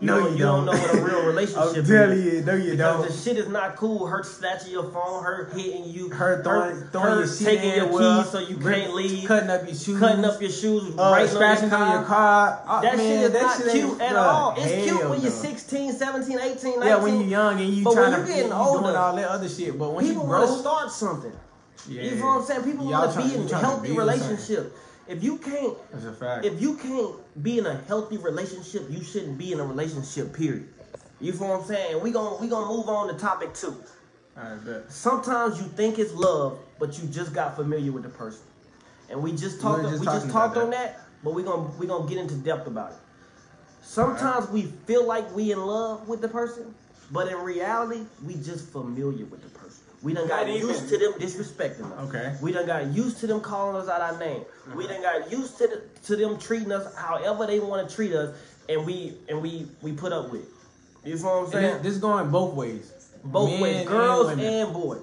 No, 0.00 0.18
don't- 0.20 0.32
you, 0.32 0.38
you 0.38 0.42
don't 0.44 0.64
know 0.66 0.72
what 0.72 0.94
a 0.94 1.02
real 1.04 1.18
I'm 1.20 1.26
relationship 1.26 1.86
telling 1.86 2.18
is. 2.18 2.24
you, 2.34 2.42
no, 2.44 2.54
you 2.54 2.70
Because 2.72 2.78
don't. 2.78 3.06
the 3.08 3.12
shit 3.16 3.36
is 3.38 3.48
not 3.48 3.76
cool. 3.76 4.06
Her 4.06 4.22
snatching 4.22 4.72
your 4.72 4.90
phone, 4.90 5.22
her 5.24 5.50
hitting 5.54 5.84
you, 5.84 6.08
Her 6.10 6.42
throwing, 6.42 6.82
throwing 6.88 7.06
her 7.12 7.18
your 7.20 7.26
shit 7.28 7.46
taking 7.46 7.70
in 7.70 7.76
your 7.76 7.92
well, 7.92 8.22
keys 8.22 8.32
so 8.32 8.38
you 8.40 8.56
rip- 8.56 8.76
can't 8.76 8.94
leave, 8.94 9.28
cutting 9.28 9.50
up 9.50 9.64
your 9.66 9.74
shoes, 9.74 9.98
cutting 10.00 10.24
up 10.24 10.40
your 10.40 10.50
shoes, 10.50 10.92
uh, 10.98 11.02
writing 11.12 11.28
scratching 11.34 11.72
on 11.72 11.92
your 11.92 12.04
car. 12.04 12.62
Uh, 12.66 12.80
That 12.82 12.96
man, 12.96 13.06
shit 13.06 13.20
is 13.26 13.32
that 13.32 13.42
not 13.42 13.56
shit 13.62 13.72
cute 13.72 14.00
at 14.00 14.12
bruh, 14.12 14.22
all. 14.22 14.54
It's 14.58 14.84
cute 14.90 15.08
when 15.10 15.20
you're 15.22 15.30
16, 15.30 15.92
17, 15.92 16.38
18, 16.38 16.80
19. 16.80 16.82
Yeah, 16.82 16.96
when 16.96 17.20
you're 17.20 17.28
young 17.28 17.60
and 17.60 17.70
you 17.72 17.84
But 17.84 17.94
trying 17.94 18.20
to 18.20 18.26
getting 18.26 18.52
older, 18.52 18.80
doing 18.82 18.96
all 18.96 19.16
that 19.16 19.28
other 19.28 19.48
shit, 19.48 19.78
but 19.78 19.90
when 19.92 20.04
People 20.06 20.26
want 20.26 20.48
to 20.48 20.58
start 20.58 20.90
something. 20.90 21.32
yeah, 21.88 22.02
You 22.02 22.16
know 22.16 22.26
what 22.26 22.40
I'm 22.40 22.44
saying? 22.46 22.64
People 22.64 22.86
want 22.90 23.12
to 23.14 23.22
be 23.22 23.34
in 23.34 23.48
a 23.50 23.58
healthy 23.58 23.92
relationship. 23.92 24.76
If 25.06 25.22
you 25.22 25.36
can't, 25.38 25.74
That's 25.92 26.04
a 26.06 26.12
fact. 26.12 26.44
if 26.46 26.60
you 26.60 26.76
can't 26.76 27.14
be 27.42 27.58
in 27.58 27.66
a 27.66 27.76
healthy 27.88 28.16
relationship, 28.16 28.86
you 28.90 29.02
shouldn't 29.02 29.38
be 29.38 29.52
in 29.52 29.60
a 29.60 29.64
relationship. 29.64 30.32
Period. 30.32 30.68
You 31.20 31.32
feel 31.32 31.48
what 31.48 31.60
I'm 31.60 31.66
saying? 31.66 32.02
We 32.02 32.10
gonna 32.10 32.36
we 32.36 32.48
gonna 32.48 32.66
move 32.66 32.88
on 32.88 33.08
to 33.08 33.14
topic 33.14 33.54
two. 33.54 33.76
Right, 34.36 34.64
bet. 34.64 34.90
Sometimes 34.90 35.58
you 35.58 35.64
think 35.68 35.98
it's 35.98 36.12
love, 36.12 36.58
but 36.78 37.00
you 37.00 37.08
just 37.08 37.32
got 37.32 37.56
familiar 37.56 37.92
with 37.92 38.02
the 38.02 38.08
person. 38.08 38.42
And 39.10 39.22
we 39.22 39.32
just 39.32 39.60
talked 39.60 39.84
we 39.84 39.90
just 39.90 40.04
just, 40.04 40.30
talked 40.30 40.56
about 40.56 40.66
on 40.66 40.70
that, 40.70 41.00
but 41.22 41.34
we're 41.34 41.44
gonna 41.44 41.70
we 41.78 41.86
gonna 41.86 42.08
get 42.08 42.18
into 42.18 42.34
depth 42.34 42.66
about 42.66 42.92
it. 42.92 42.96
Sometimes 43.82 44.48
we 44.48 44.62
feel 44.86 45.04
like 45.04 45.34
we 45.34 45.52
in 45.52 45.60
love 45.60 46.08
with 46.08 46.20
the 46.20 46.28
person, 46.28 46.74
but 47.12 47.28
in 47.28 47.36
reality, 47.36 48.02
we 48.24 48.34
just 48.34 48.68
familiar 48.70 49.24
with 49.26 49.42
the 49.42 49.48
person. 49.50 49.53
We 50.04 50.12
done 50.12 50.28
got 50.28 50.46
even- 50.46 50.68
used 50.68 50.88
to 50.90 50.98
them 50.98 51.14
disrespecting 51.14 51.90
us. 51.90 52.08
Okay. 52.08 52.36
We 52.42 52.52
done 52.52 52.66
got 52.66 52.86
used 52.88 53.20
to 53.20 53.26
them 53.26 53.40
calling 53.40 53.80
us 53.80 53.88
out 53.88 54.02
our 54.02 54.18
name. 54.18 54.44
We 54.74 54.84
uh-huh. 54.84 54.92
done 54.92 55.02
got 55.02 55.32
used 55.32 55.56
to 55.58 55.66
the, 55.66 55.82
to 56.06 56.16
them 56.16 56.38
treating 56.38 56.70
us 56.72 56.94
however 56.94 57.46
they 57.46 57.58
want 57.58 57.88
to 57.88 57.94
treat 57.94 58.12
us, 58.12 58.36
and 58.68 58.84
we 58.84 59.14
and 59.30 59.40
we 59.40 59.66
we 59.80 59.92
put 59.92 60.12
up 60.12 60.30
with. 60.30 60.42
it. 60.42 60.48
You 61.08 61.16
know 61.16 61.22
what 61.22 61.46
I'm 61.46 61.52
saying? 61.52 61.82
this, 61.82 61.94
this 61.94 61.96
going 61.98 62.30
both 62.30 62.54
ways. 62.54 62.92
Both 63.24 63.50
Men 63.50 63.60
ways, 63.62 63.88
girls 63.88 64.26
women. 64.26 64.44
and, 64.44 64.72
boys. 64.74 65.00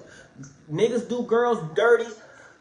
Niggas 0.72 1.08
do 1.08 1.24
girls 1.24 1.58
dirty. 1.74 2.06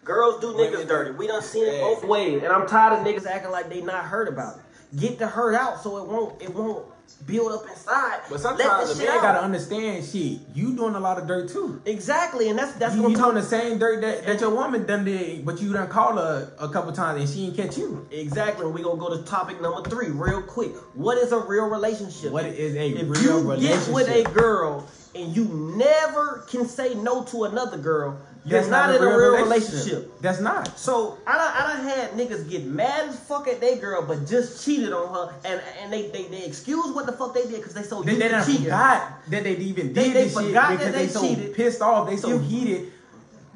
Girls 0.03 0.41
do 0.41 0.53
niggas 0.53 0.87
dirty. 0.87 1.11
We 1.11 1.27
done 1.27 1.43
seen 1.43 1.65
it 1.65 1.79
both 1.79 2.03
ways, 2.03 2.41
and 2.41 2.51
I'm 2.51 2.67
tired 2.67 2.99
of 2.99 3.05
niggas 3.05 3.27
acting 3.27 3.51
like 3.51 3.69
they 3.69 3.81
not 3.81 4.05
heard 4.05 4.27
about 4.27 4.57
it. 4.57 4.99
Get 4.99 5.19
the 5.19 5.27
hurt 5.27 5.53
out 5.53 5.81
so 5.81 5.97
it 5.97 6.07
won't 6.07 6.41
it 6.41 6.53
won't 6.53 6.85
build 7.25 7.51
up 7.51 7.69
inside. 7.69 8.21
But 8.29 8.39
sometimes 8.39 8.97
the 8.97 9.03
man 9.03 9.17
out. 9.17 9.21
gotta 9.21 9.41
understand 9.43 10.05
shit. 10.05 10.39
You 10.53 10.75
doing 10.75 10.95
a 10.95 10.99
lot 10.99 11.17
of 11.17 11.27
dirt 11.27 11.49
too. 11.49 11.81
exactly, 11.85 12.49
and 12.49 12.57
that's 12.57 12.73
that's 12.73 12.95
you, 12.95 13.01
gonna 13.01 13.13
you 13.13 13.19
doing 13.23 13.35
the 13.35 13.43
same 13.43 13.77
dirt 13.77 14.01
that, 14.01 14.25
that 14.25 14.39
your 14.41 14.51
woman 14.51 14.85
done 14.85 15.05
did, 15.05 15.45
but 15.45 15.61
you 15.61 15.73
done 15.73 15.87
called 15.87 16.17
her 16.17 16.51
a 16.59 16.69
couple 16.69 16.91
times 16.91 17.21
and 17.21 17.29
she 17.29 17.45
ain't 17.47 17.57
catch 17.57 17.77
you. 17.77 18.07
Exactly. 18.11 18.65
We're 18.65 18.83
gonna 18.83 18.99
go 18.99 19.15
to 19.15 19.23
topic 19.23 19.61
number 19.61 19.87
three 19.89 20.09
real 20.09 20.41
quick. 20.41 20.71
What 20.93 21.17
is 21.17 21.31
a 21.31 21.39
real 21.39 21.65
relationship? 21.65 22.31
What 22.31 22.45
is 22.45 22.75
a 22.75 22.89
if 22.89 23.09
real 23.09 23.41
you 23.41 23.51
relationship? 23.51 23.85
get 23.85 23.93
with 23.93 24.09
a 24.09 24.23
girl 24.31 24.87
and 25.13 25.35
you 25.35 25.45
never 25.77 26.45
can 26.49 26.65
say 26.65 26.93
no 26.95 27.23
to 27.25 27.43
another 27.43 27.77
girl, 27.77 28.17
you're 28.43 28.67
not, 28.69 28.89
a 28.89 28.95
in 28.97 29.03
a 29.03 29.05
real 29.05 29.35
relationship. 29.43 30.19
That's 30.21 30.39
not. 30.39 30.77
So 30.79 31.17
I 31.27 31.37
done, 31.37 31.53
I 31.55 31.73
done 31.73 31.83
had 31.85 32.11
niggas 32.11 32.49
get 32.49 32.65
mad 32.65 33.09
as 33.09 33.19
fuck 33.19 33.47
at 33.47 33.61
their 33.61 33.75
girl, 33.77 34.03
but 34.03 34.25
just 34.27 34.65
cheated 34.65 34.91
on 34.93 35.13
her, 35.13 35.33
and 35.45 35.61
and 35.81 35.93
they 35.93 36.09
they, 36.09 36.23
they 36.23 36.45
excuse 36.45 36.93
what 36.95 37.05
the 37.05 37.11
fuck 37.11 37.33
they 37.35 37.43
did 37.43 37.57
because 37.57 37.73
they 37.75 37.83
so 37.83 38.01
They, 38.01 38.15
they 38.15 38.29
done 38.29 38.43
forgot 38.43 39.29
that 39.29 39.43
they 39.43 39.55
even 39.57 39.87
did 39.87 39.95
They- 39.95 40.09
they 40.09 40.23
this 40.23 40.33
shit 40.33 40.45
forgot 40.47 40.69
that 40.69 40.77
because 40.79 40.93
they 40.93 41.05
they, 41.05 41.07
so 41.11 41.21
cheated. 41.21 41.55
pissed 41.55 41.81
off, 41.81 42.09
they 42.09 42.17
so 42.17 42.29
You- 42.29 42.39
heated 42.39 42.91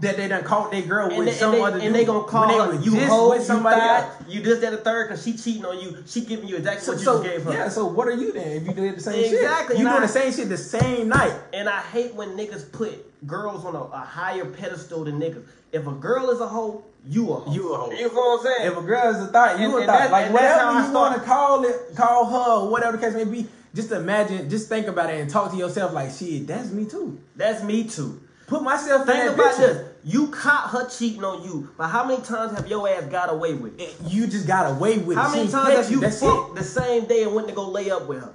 that 0.02 0.18
they 0.18 0.28
done 0.28 0.44
caught 0.44 0.72
their 0.72 0.82
girl 0.82 1.08
And 1.08 1.18
with 1.18 1.26
they, 1.28 1.32
and, 1.32 1.40
some 1.40 1.52
they, 1.54 1.62
other 1.62 1.80
and 1.80 1.96
they 1.96 2.04
gonna 2.04 2.28
call 2.28 2.48
when 2.48 2.58
they 2.58 2.64
her 2.66 2.76
was 2.78 2.86
you 2.86 2.92
just 2.96 3.08
hoe, 3.08 3.30
with 3.30 3.40
you 3.40 3.46
somebody 3.46 3.80
thot, 3.80 4.04
else. 4.04 4.14
you 4.28 4.42
this, 4.42 4.60
that, 4.60 4.74
a 4.74 4.78
third, 4.78 5.08
because 5.08 5.24
she 5.24 5.38
cheating 5.38 5.64
on 5.66 5.80
you. 5.80 6.04
She 6.06 6.20
giving 6.26 6.50
you 6.50 6.58
exactly 6.58 6.84
So, 6.86 6.92
what 6.92 7.00
you 7.00 7.06
so 7.06 7.24
just 7.24 7.34
gave 7.34 7.44
her. 7.46 7.54
yeah, 7.54 7.70
so 7.70 7.86
what 7.88 8.06
are 8.10 8.12
you 8.12 8.34
then 8.34 8.46
if 8.58 8.68
you 8.68 8.74
did 8.74 8.98
the 8.98 9.02
same 9.02 9.24
Exactly, 9.24 9.78
shit? 9.78 9.82
You 9.82 9.88
and 9.88 9.94
doing 9.96 10.04
I- 10.04 10.06
the 10.06 10.08
same 10.12 10.34
shit 10.34 10.50
the 10.50 10.58
same 10.58 11.08
night. 11.08 11.34
And 11.54 11.70
I 11.70 11.80
hate 11.80 12.14
when 12.14 12.32
niggas 12.36 12.70
put 12.74 12.92
girls 13.26 13.66
on 13.66 13.76
a, 13.76 13.82
a 13.84 13.98
higher 14.00 14.46
pedestal 14.46 15.04
than 15.06 15.20
niggas. 15.20 15.44
If 15.72 15.88
a 15.88 15.92
girl 15.92 16.30
is 16.30 16.40
a 16.40 16.48
hoe, 16.48 16.84
you 17.08 17.32
a 17.34 17.36
hoe. 17.36 17.52
You 17.54 17.74
a 17.74 17.78
hoe. 17.78 17.92
You 17.92 18.10
feel 18.10 18.16
what 18.18 18.40
I'm 18.40 18.46
saying? 18.46 18.72
If 18.72 18.78
a 18.78 18.82
girl 18.82 19.10
is 19.16 19.22
a 19.24 19.28
thought, 19.28 19.60
you 19.60 19.66
And- 19.66 19.74
a 19.74 19.78
and 19.78 19.86
thought. 19.88 20.12
like 20.12 20.26
and 20.28 20.36
how 20.38 20.42
whatever 20.42 20.62
I 20.62 20.70
you 20.70 20.76
want 20.76 20.90
start- 20.92 21.20
to 21.22 21.28
call 21.28 21.66
it, 21.66 21.96
call 21.96 22.26
her, 22.26 22.52
or 22.66 22.70
whatever 22.70 22.98
the 22.98 23.04
case 23.06 23.14
may 23.14 23.26
be. 23.26 23.48
Just 23.74 23.92
imagine, 23.92 24.50
just 24.50 24.70
think 24.70 24.88
about 24.88 25.10
it 25.10 25.20
and 25.20 25.30
talk 25.30 25.52
to 25.52 25.58
yourself 25.58 25.92
like, 25.94 26.10
shit, 26.12 26.48
that's 26.48 26.72
me 26.72 26.86
too. 26.86 27.20
That's 27.36 27.62
me 27.62 27.84
too. 27.84 28.22
Put 28.48 28.62
myself 28.64 29.02
in 29.02 29.08
Think 29.08 29.26
that 29.26 29.34
about 29.34 29.58
picture. 29.58 29.74
this. 29.74 29.92
You 30.06 30.28
caught 30.28 30.70
her 30.70 30.88
cheating 30.88 31.24
on 31.24 31.44
you, 31.44 31.70
but 31.78 31.88
how 31.88 32.06
many 32.06 32.22
times 32.22 32.56
have 32.56 32.68
your 32.68 32.88
ass 32.88 33.06
got 33.06 33.30
away 33.34 33.54
with 33.56 33.78
it? 33.82 33.94
You 34.08 34.28
just 34.28 34.48
got 34.48 34.72
away 34.72 35.00
with 35.00 35.18
How 35.18 35.24
it. 35.24 35.26
How 35.26 35.30
many 35.32 35.42
ain't 35.42 35.52
times 35.52 35.76
have 35.76 35.92
you 35.92 36.10
fucked 36.10 36.56
the 36.56 36.64
same 36.64 37.06
day 37.06 37.24
and 37.24 37.34
went 37.36 37.48
to 37.50 37.54
go 37.56 37.68
lay 37.68 37.90
up 37.90 38.08
with 38.08 38.22
her? 38.22 38.32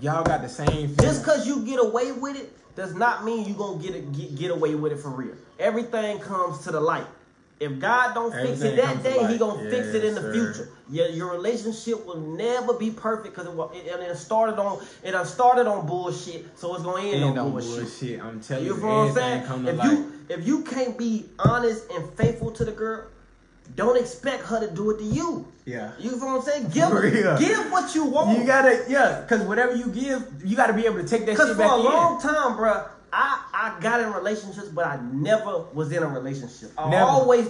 Y'all 0.00 0.24
got 0.24 0.40
the 0.40 0.48
same. 0.48 0.96
Just 0.96 1.22
because 1.22 1.46
you 1.46 1.64
get 1.66 1.78
away 1.78 2.10
with 2.12 2.36
it 2.36 2.52
does 2.76 2.94
not 2.94 3.24
mean 3.24 3.46
you're 3.46 3.56
gonna 3.56 3.82
get, 3.82 3.94
it, 3.94 4.12
get 4.12 4.34
get 4.36 4.50
away 4.50 4.74
with 4.74 4.92
it 4.92 4.98
for 4.98 5.10
real. 5.10 5.34
Everything 5.58 6.18
comes 6.18 6.58
to 6.64 6.70
the 6.72 6.80
light. 6.80 7.06
If 7.58 7.78
God 7.78 8.14
don't 8.14 8.32
fix 8.32 8.62
it 8.62 8.76
that 8.76 9.02
day, 9.02 9.26
He 9.26 9.36
gonna 9.36 9.68
fix 9.68 9.88
it 9.88 10.02
in 10.02 10.14
the 10.14 10.22
sir. 10.22 10.32
future. 10.32 10.68
Yeah, 10.88 11.08
your 11.08 11.30
relationship 11.30 12.06
will 12.06 12.16
never 12.18 12.72
be 12.72 12.90
perfect 12.90 13.36
because 13.36 13.46
it, 13.46 13.76
it, 13.86 13.92
and 13.92 14.02
it 14.02 14.16
started 14.16 14.58
on 14.58 14.82
it 15.02 15.26
started 15.26 15.66
on 15.66 15.86
bullshit, 15.86 16.46
so 16.58 16.74
it's 16.74 16.82
gonna 16.84 17.02
end, 17.02 17.22
End 17.22 17.38
on 17.38 17.50
bullshit. 17.50 17.80
bullshit. 17.82 18.20
I'm 18.24 18.40
telling 18.40 18.64
You 18.64 18.74
you, 18.74 18.80
feel 18.80 18.88
what 18.88 19.08
I'm 19.08 19.12
saying? 19.14 19.66
If 19.68 19.76
light. 19.76 19.90
you 19.92 20.12
if 20.30 20.46
you 20.46 20.62
can't 20.62 20.96
be 20.96 21.26
honest 21.38 21.84
and 21.90 22.08
faithful 22.14 22.50
to 22.52 22.64
the 22.64 22.72
girl, 22.72 23.04
don't 23.74 23.96
expect 23.98 24.44
her 24.44 24.60
to 24.66 24.72
do 24.74 24.90
it 24.90 24.98
to 24.98 25.04
you. 25.04 25.46
yeah. 25.64 25.92
You 25.98 26.10
feel 26.10 26.20
what 26.20 26.36
I'm 26.36 26.42
saying? 26.42 26.68
Give 26.70 26.90
real. 26.90 27.38
give 27.38 27.70
what 27.70 27.94
you 27.94 28.04
want. 28.04 28.38
You 28.38 28.44
gotta, 28.46 28.84
yeah, 28.88 29.20
because 29.22 29.42
whatever 29.46 29.74
you 29.76 29.86
give, 29.88 30.26
you 30.44 30.56
gotta 30.56 30.72
be 30.72 30.86
able 30.86 30.96
to 30.98 31.06
take 31.06 31.26
that 31.26 31.36
shit 31.36 31.38
back. 31.38 31.48
Because 31.48 31.56
for 31.56 31.62
a 31.62 31.78
in. 31.78 31.84
long 31.84 32.20
time, 32.20 32.56
bruh, 32.56 32.88
I, 33.12 33.44
I 33.52 33.80
got 33.80 34.00
in 34.00 34.12
relationships, 34.12 34.68
but 34.68 34.86
I 34.86 34.98
never 35.12 35.64
was 35.72 35.90
in 35.92 36.02
a 36.02 36.06
relationship. 36.08 36.70
I 36.78 36.88
Never. 36.90 37.04
always 37.10 37.48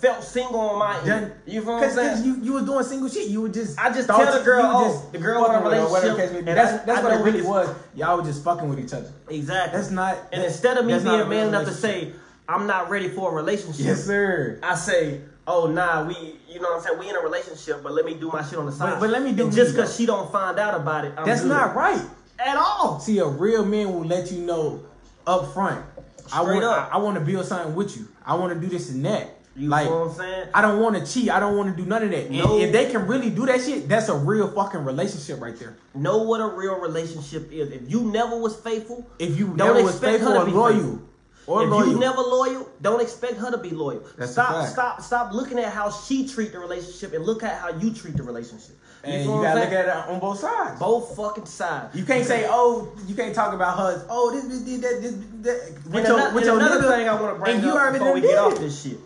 felt 0.00 0.22
single 0.22 0.60
on 0.60 0.78
my 0.78 1.00
end. 1.10 1.32
You 1.46 1.62
feel 1.62 1.72
what 1.74 1.82
I'm 1.82 1.88
Cause, 1.90 1.96
'cause 1.98 2.20
saying? 2.22 2.24
you, 2.24 2.42
you 2.42 2.52
was 2.52 2.64
doing 2.64 2.84
single 2.84 3.08
shit. 3.08 3.28
You 3.28 3.42
would 3.42 3.54
just 3.54 3.78
I 3.78 3.92
just 3.92 4.06
tell 4.08 4.18
the 4.38 4.44
girl, 4.44 4.62
oh, 4.64 4.88
just 4.88 5.12
the 5.12 5.18
girl 5.18 5.40
want 5.42 5.54
a 5.54 5.58
her, 5.58 5.64
relationship, 5.70 6.16
case 6.16 6.30
and 6.38 6.46
That's 6.46 6.82
I- 6.82 6.86
that's 6.86 6.98
I 7.00 7.02
what 7.02 7.10
know 7.14 7.20
it 7.20 7.24
really 7.24 7.42
was. 7.42 7.74
Y'all 7.96 8.16
was 8.18 8.26
just 8.26 8.44
fucking 8.44 8.68
with 8.68 8.78
each 8.80 8.92
other. 8.92 9.10
exactly. 9.28 9.78
That's 9.78 9.90
not. 9.90 10.16
and 10.32 10.42
that- 10.42 10.46
instead 10.48 10.76
of 10.78 10.84
me 10.86 10.92
being 10.98 11.28
man 11.28 11.48
enough 11.48 11.64
to 11.66 11.72
say, 11.72 12.12
I'm 12.48 12.66
not 12.66 12.88
ready 12.90 13.08
for 13.08 13.30
a 13.30 13.34
relationship, 13.34 13.84
yes, 13.84 14.04
sir. 14.04 14.58
I 14.62 14.74
say, 14.74 15.20
oh, 15.48 15.66
nah, 15.66 16.06
we, 16.06 16.14
you 16.48 16.60
know 16.60 16.68
what 16.70 16.76
I'm 16.78 16.82
saying? 16.82 16.98
We 16.98 17.08
in 17.08 17.16
a 17.16 17.20
relationship, 17.20 17.82
but 17.82 17.92
let 17.92 18.04
me 18.04 18.14
do 18.14 18.28
my 18.30 18.42
shit 18.44 18.58
on 18.58 18.66
the 18.66 18.72
side. 18.72 19.00
but 19.00 19.10
let 19.10 19.22
me 19.22 19.32
do 19.32 19.44
And 19.44 19.52
just 19.52 19.74
because 19.74 19.96
she 19.96 20.06
don't 20.06 20.30
find 20.30 20.58
out 20.58 20.74
about 20.80 21.04
it, 21.06 21.14
I'm 21.16 21.26
That's 21.26 21.42
good. 21.42 21.48
not 21.48 21.74
right. 21.74 22.00
At 22.38 22.56
all. 22.56 23.00
See, 23.00 23.18
a 23.18 23.26
real 23.26 23.64
man 23.64 23.92
will 23.92 24.04
let 24.04 24.30
you 24.30 24.40
know 24.42 24.84
up 25.26 25.52
front. 25.52 25.84
I 26.32 26.42
Straight 26.42 26.62
want. 26.62 26.64
up. 26.64 26.90
I, 26.92 26.96
I 26.96 26.98
want 26.98 27.18
to 27.18 27.24
build 27.24 27.46
something 27.46 27.74
with 27.74 27.96
you. 27.96 28.06
I 28.24 28.34
want 28.34 28.52
to 28.52 28.60
do 28.60 28.66
this 28.66 28.90
and 28.90 29.04
that. 29.06 29.34
You 29.56 29.68
like, 29.68 29.86
know 29.86 30.00
what 30.04 30.10
I'm 30.10 30.16
saying? 30.16 30.48
I 30.54 30.62
don't 30.62 30.80
want 30.80 30.94
to 31.04 31.12
cheat. 31.12 31.30
I 31.30 31.40
don't 31.40 31.56
want 31.56 31.74
to 31.74 31.82
do 31.82 31.88
none 31.88 32.04
of 32.04 32.10
that. 32.10 32.30
No. 32.30 32.60
if 32.60 32.70
they 32.70 32.90
can 32.92 33.08
really 33.08 33.30
do 33.30 33.44
that 33.46 33.60
shit, 33.60 33.88
that's 33.88 34.08
a 34.08 34.16
real 34.16 34.46
fucking 34.52 34.84
relationship 34.84 35.40
right 35.40 35.58
there. 35.58 35.76
Know 35.94 36.18
what 36.18 36.40
a 36.40 36.46
real 36.46 36.78
relationship 36.78 37.50
is. 37.50 37.72
If 37.72 37.90
you 37.90 38.02
never 38.04 38.36
was 38.36 38.54
faithful, 38.54 39.04
If 39.18 39.36
you 39.36 39.46
Don't 39.48 39.56
never 39.56 39.82
was 39.82 39.98
faithful 39.98 40.34
to 40.34 40.42
or 40.42 40.44
be 40.44 40.52
loyal, 40.52 40.74
faithful. 40.74 41.02
Or 41.48 41.64
if 41.64 41.70
loyal, 41.70 41.88
you 41.88 41.98
never 41.98 42.20
loyal, 42.20 42.68
don't 42.82 43.00
expect 43.00 43.38
her 43.38 43.50
to 43.50 43.58
be 43.58 43.70
loyal. 43.70 44.02
That's 44.18 44.32
stop, 44.32 44.66
stop, 44.68 45.00
stop 45.00 45.32
looking 45.32 45.58
at 45.58 45.72
how 45.72 45.90
she 45.90 46.28
treat 46.28 46.52
the 46.52 46.58
relationship 46.58 47.14
and 47.14 47.24
look 47.24 47.42
at 47.42 47.58
how 47.58 47.70
you 47.78 47.92
treat 47.92 48.16
the 48.16 48.22
relationship. 48.22 48.76
You 49.04 49.12
and 49.12 49.24
you 49.24 49.42
gotta 49.42 49.60
look 49.60 49.72
at 49.72 49.84
it 49.86 50.08
on 50.10 50.20
both 50.20 50.40
sides. 50.40 50.78
both 50.78 51.16
fucking 51.16 51.46
sides. 51.46 51.96
You 51.96 52.04
can't 52.04 52.26
say, 52.26 52.46
oh, 52.48 52.92
you 53.06 53.14
can't 53.14 53.34
talk 53.34 53.54
about 53.54 53.78
her. 53.78 54.06
Oh, 54.10 54.30
this 54.30 54.44
bitch 54.44 54.66
did 54.66 54.82
that. 54.82 55.02
This, 55.02 55.12
that. 55.42 55.70
And, 55.86 56.06
your, 56.06 56.20
ano- 56.20 56.34
with 56.34 56.44
your 56.44 56.56
another 56.56 56.82
nigga, 56.82 56.96
thing 56.96 57.08
I 57.08 57.20
want 57.20 57.36
to 57.36 57.40
bring 57.40 57.56
and 57.56 57.64
you 57.64 57.70
up 57.70 57.92
before 57.92 58.12
we 58.12 58.20
get 58.20 58.38
off 58.38 58.58
this 58.58 58.82
shit. 58.82 58.98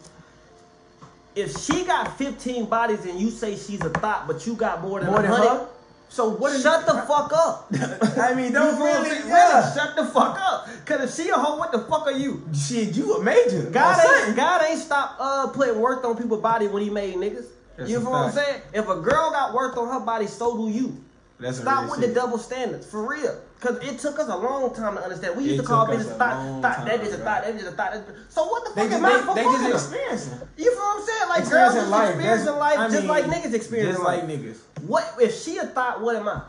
If 1.35 1.57
she 1.59 1.85
got 1.85 2.19
15 2.19 2.67
bodies 2.67 3.05
and 3.05 3.19
you 3.21 3.31
say 3.31 3.57
she's 3.57 3.81
a 3.83 3.91
thought, 3.91 4.27
but 4.27 4.47
you 4.47 4.55
got 4.55 4.83
more 4.83 5.01
than 5.01 5.11
more 5.11 5.23
than 5.23 5.31
her. 5.31 5.69
So 6.13 6.29
what? 6.29 6.53
is- 6.53 6.63
shut 6.63 6.85
the 6.85 6.93
fuck 7.09 7.33
up. 7.33 7.73
I 8.19 8.35
mean, 8.35 8.53
don't 8.53 8.77
feel 8.77 8.85
what 8.85 8.97
I'm 8.97 9.03
really. 9.03 9.29
Yeah. 9.29 9.73
Shut 9.75 9.97
the 9.97 10.05
fuck 10.05 10.39
up. 10.39 10.69
Cause 10.85 11.01
if 11.01 11.15
she 11.25 11.31
a 11.31 11.35
hoe, 11.35 11.57
what 11.57 11.73
the 11.73 11.79
fuck 11.81 12.03
are 12.07 12.13
you? 12.13 12.47
Shit, 12.55 12.95
you 12.95 13.15
a 13.17 13.23
major. 13.23 13.63
God 13.71 13.97
Or 13.99 14.03
ain't, 14.03 14.17
something. 14.19 14.35
God 14.37 14.63
ain't 14.69 14.79
stopped 14.79 15.15
uh, 15.19 15.47
putting 15.49 15.81
work 15.81 16.05
on 16.05 16.17
people's 16.17 16.43
body 16.43 16.67
when 16.69 16.83
he 16.83 16.91
made 16.91 17.15
niggas. 17.15 17.47
That's 17.79 17.91
you 17.91 17.99
know 18.01 18.11
what 18.11 18.27
I'm 18.27 18.33
saying? 18.33 18.61
If 18.75 18.87
a 18.89 19.01
girl 19.01 19.31
got 19.31 19.55
work 19.55 19.79
on 19.79 19.89
her 19.89 20.01
body, 20.05 20.27
so 20.27 20.55
do 20.57 20.69
you. 20.71 21.03
That's 21.43 21.59
Stop 21.59 21.91
with 21.91 22.01
shit. 22.01 22.09
the 22.11 22.15
double 22.15 22.39
standards, 22.39 22.87
for 22.87 23.07
real. 23.07 23.39
Cause 23.61 23.77
it 23.83 23.99
took 23.99 24.19
us 24.19 24.29
a 24.29 24.37
long 24.37 24.75
time 24.75 24.95
to 24.97 25.03
understand. 25.03 25.37
We 25.37 25.45
used 25.45 25.55
It 25.59 25.63
to 25.63 25.69
call 25.69 25.87
business 25.87 26.17
thought, 26.17 26.63
thought, 26.63 26.85
that 26.87 27.01
bitch 27.01 27.13
a 27.15 27.19
thought, 27.19 27.45
that 27.45 27.55
bitch 27.57 27.67
a 27.67 27.73
thought. 27.73 27.95
So 28.29 28.45
what 28.47 28.65
the 28.65 28.71
fuck 28.71 28.89
just 28.91 28.97
am 28.99 29.05
I 29.05 29.13
they, 29.19 29.23
for 29.25 29.35
they 29.35 29.45
fucking 29.45 29.67
just 29.71 29.93
experiencing. 29.93 30.39
You 30.57 30.71
feel 30.71 30.75
what 30.81 31.01
I'm 31.01 31.07
saying? 31.07 31.29
Like 31.29 31.39
girls 31.51 31.75
Experiencing 31.75 31.81
just 31.81 31.91
life. 31.91 32.09
experiencing 32.15 32.47
That's- 32.47 32.61
life 32.61 32.79
I 32.79 32.89
just 32.89 32.99
mean, 32.99 33.09
like 33.09 33.25
niggas 33.27 33.55
experience 33.55 33.91
Just 33.93 34.05
life. 34.05 34.23
like 34.23 34.31
niggas. 34.31 34.59
What 34.87 35.15
if 35.21 35.43
she 35.43 35.59
a 35.59 35.67
thought? 35.67 36.01
What 36.01 36.17
am 36.17 36.29
I? 36.29 36.43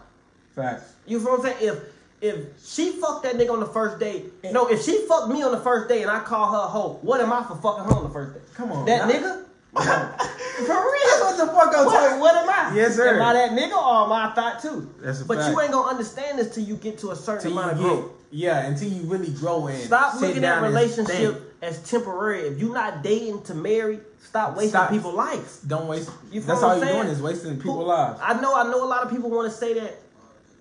Facts. 0.56 0.94
You 1.06 1.20
feel 1.20 1.38
what 1.38 1.40
I'm 1.40 1.46
saying? 1.58 1.58
If 1.62 1.80
if 2.22 2.46
she 2.66 2.92
fucked 2.94 3.24
that 3.24 3.36
nigga 3.36 3.52
on 3.52 3.60
the 3.60 3.66
first 3.68 4.00
date, 4.00 4.32
no, 4.52 4.68
if 4.68 4.84
she 4.84 5.06
fucked 5.08 5.28
me 5.30 5.44
on 5.44 5.52
the 5.52 5.60
first 5.60 5.90
day 5.90 6.02
and 6.04 6.10
I 6.10 6.20
call 6.22 6.52
her 6.52 6.58
a 6.60 6.68
hoe, 6.68 7.00
what 7.02 7.20
am 7.22 7.34
I 7.34 7.44
for 7.44 7.56
fucking 7.56 7.84
her 7.84 7.92
on 7.94 8.04
the 8.04 8.10
first 8.10 8.34
date? 8.34 8.44
Come 8.56 8.72
on, 8.72 8.86
that 8.86 9.08
now. 9.08 9.14
nigga. 9.14 9.44
For 9.76 9.82
real. 9.84 11.20
what 11.22 11.38
the 11.38 11.48
fuck 11.48 11.74
I'm 11.76 11.86
What, 11.86 11.94
talking. 11.94 12.20
what 12.20 12.36
am 12.36 12.50
I? 12.50 12.76
Yes, 12.76 12.96
sir. 12.96 13.16
Am 13.16 13.22
I 13.22 13.34
that 13.34 13.52
nigga 13.52 13.72
or 13.74 14.06
am 14.06 14.12
I 14.12 14.32
a 14.32 14.36
thought 14.36 14.62
too? 14.62 14.90
That's 15.02 15.22
a 15.22 15.26
but 15.26 15.38
fact. 15.38 15.52
you 15.52 15.62
ain't 15.62 15.72
gonna 15.72 15.90
understand 15.90 16.40
this 16.40 16.54
till 16.54 16.64
you 16.64 16.76
get 16.76 16.98
to 17.00 17.12
a 17.12 17.16
certain 17.16 17.44
Till 17.44 17.58
amount 17.58 17.74
of 17.74 17.78
you 17.80 17.84
growth. 17.86 18.12
yeah, 18.32 18.66
until 18.68 18.90
you 18.90 19.02
really 19.04 19.32
grow 19.32 19.68
in. 19.68 19.80
Stop 19.82 20.14
sit 20.16 20.28
looking 20.30 20.46
at 20.46 20.62
relationship 20.62 21.56
as 21.62 21.82
temporary. 21.90 22.42
If 22.48 22.60
you're 22.60 22.74
not 22.74 23.02
dating 23.04 23.44
to 23.44 23.54
marry, 23.56 24.00
stop 24.22 24.52
wasting 24.56 24.70
Stop. 24.72 24.90
people's 24.92 25.16
lives. 25.16 25.60
Don't 25.62 25.88
waste. 25.88 26.10
You 26.32 26.42
that's 26.42 26.62
what 26.62 26.64
all 26.66 26.72
I'm 26.72 26.78
you're 26.80 26.88
saying? 26.88 27.02
doing 27.04 27.14
is 27.16 27.22
wasting 27.22 27.58
people's 27.58 27.88
lives. 27.88 28.20
I 28.22 28.40
know, 28.40 28.56
I 28.56 28.64
know. 28.64 28.84
A 28.84 28.86
lot 28.86 29.04
of 29.04 29.10
people 29.10 29.30
want 29.30 29.52
to 29.52 29.58
say 29.58 29.74
that 29.80 29.98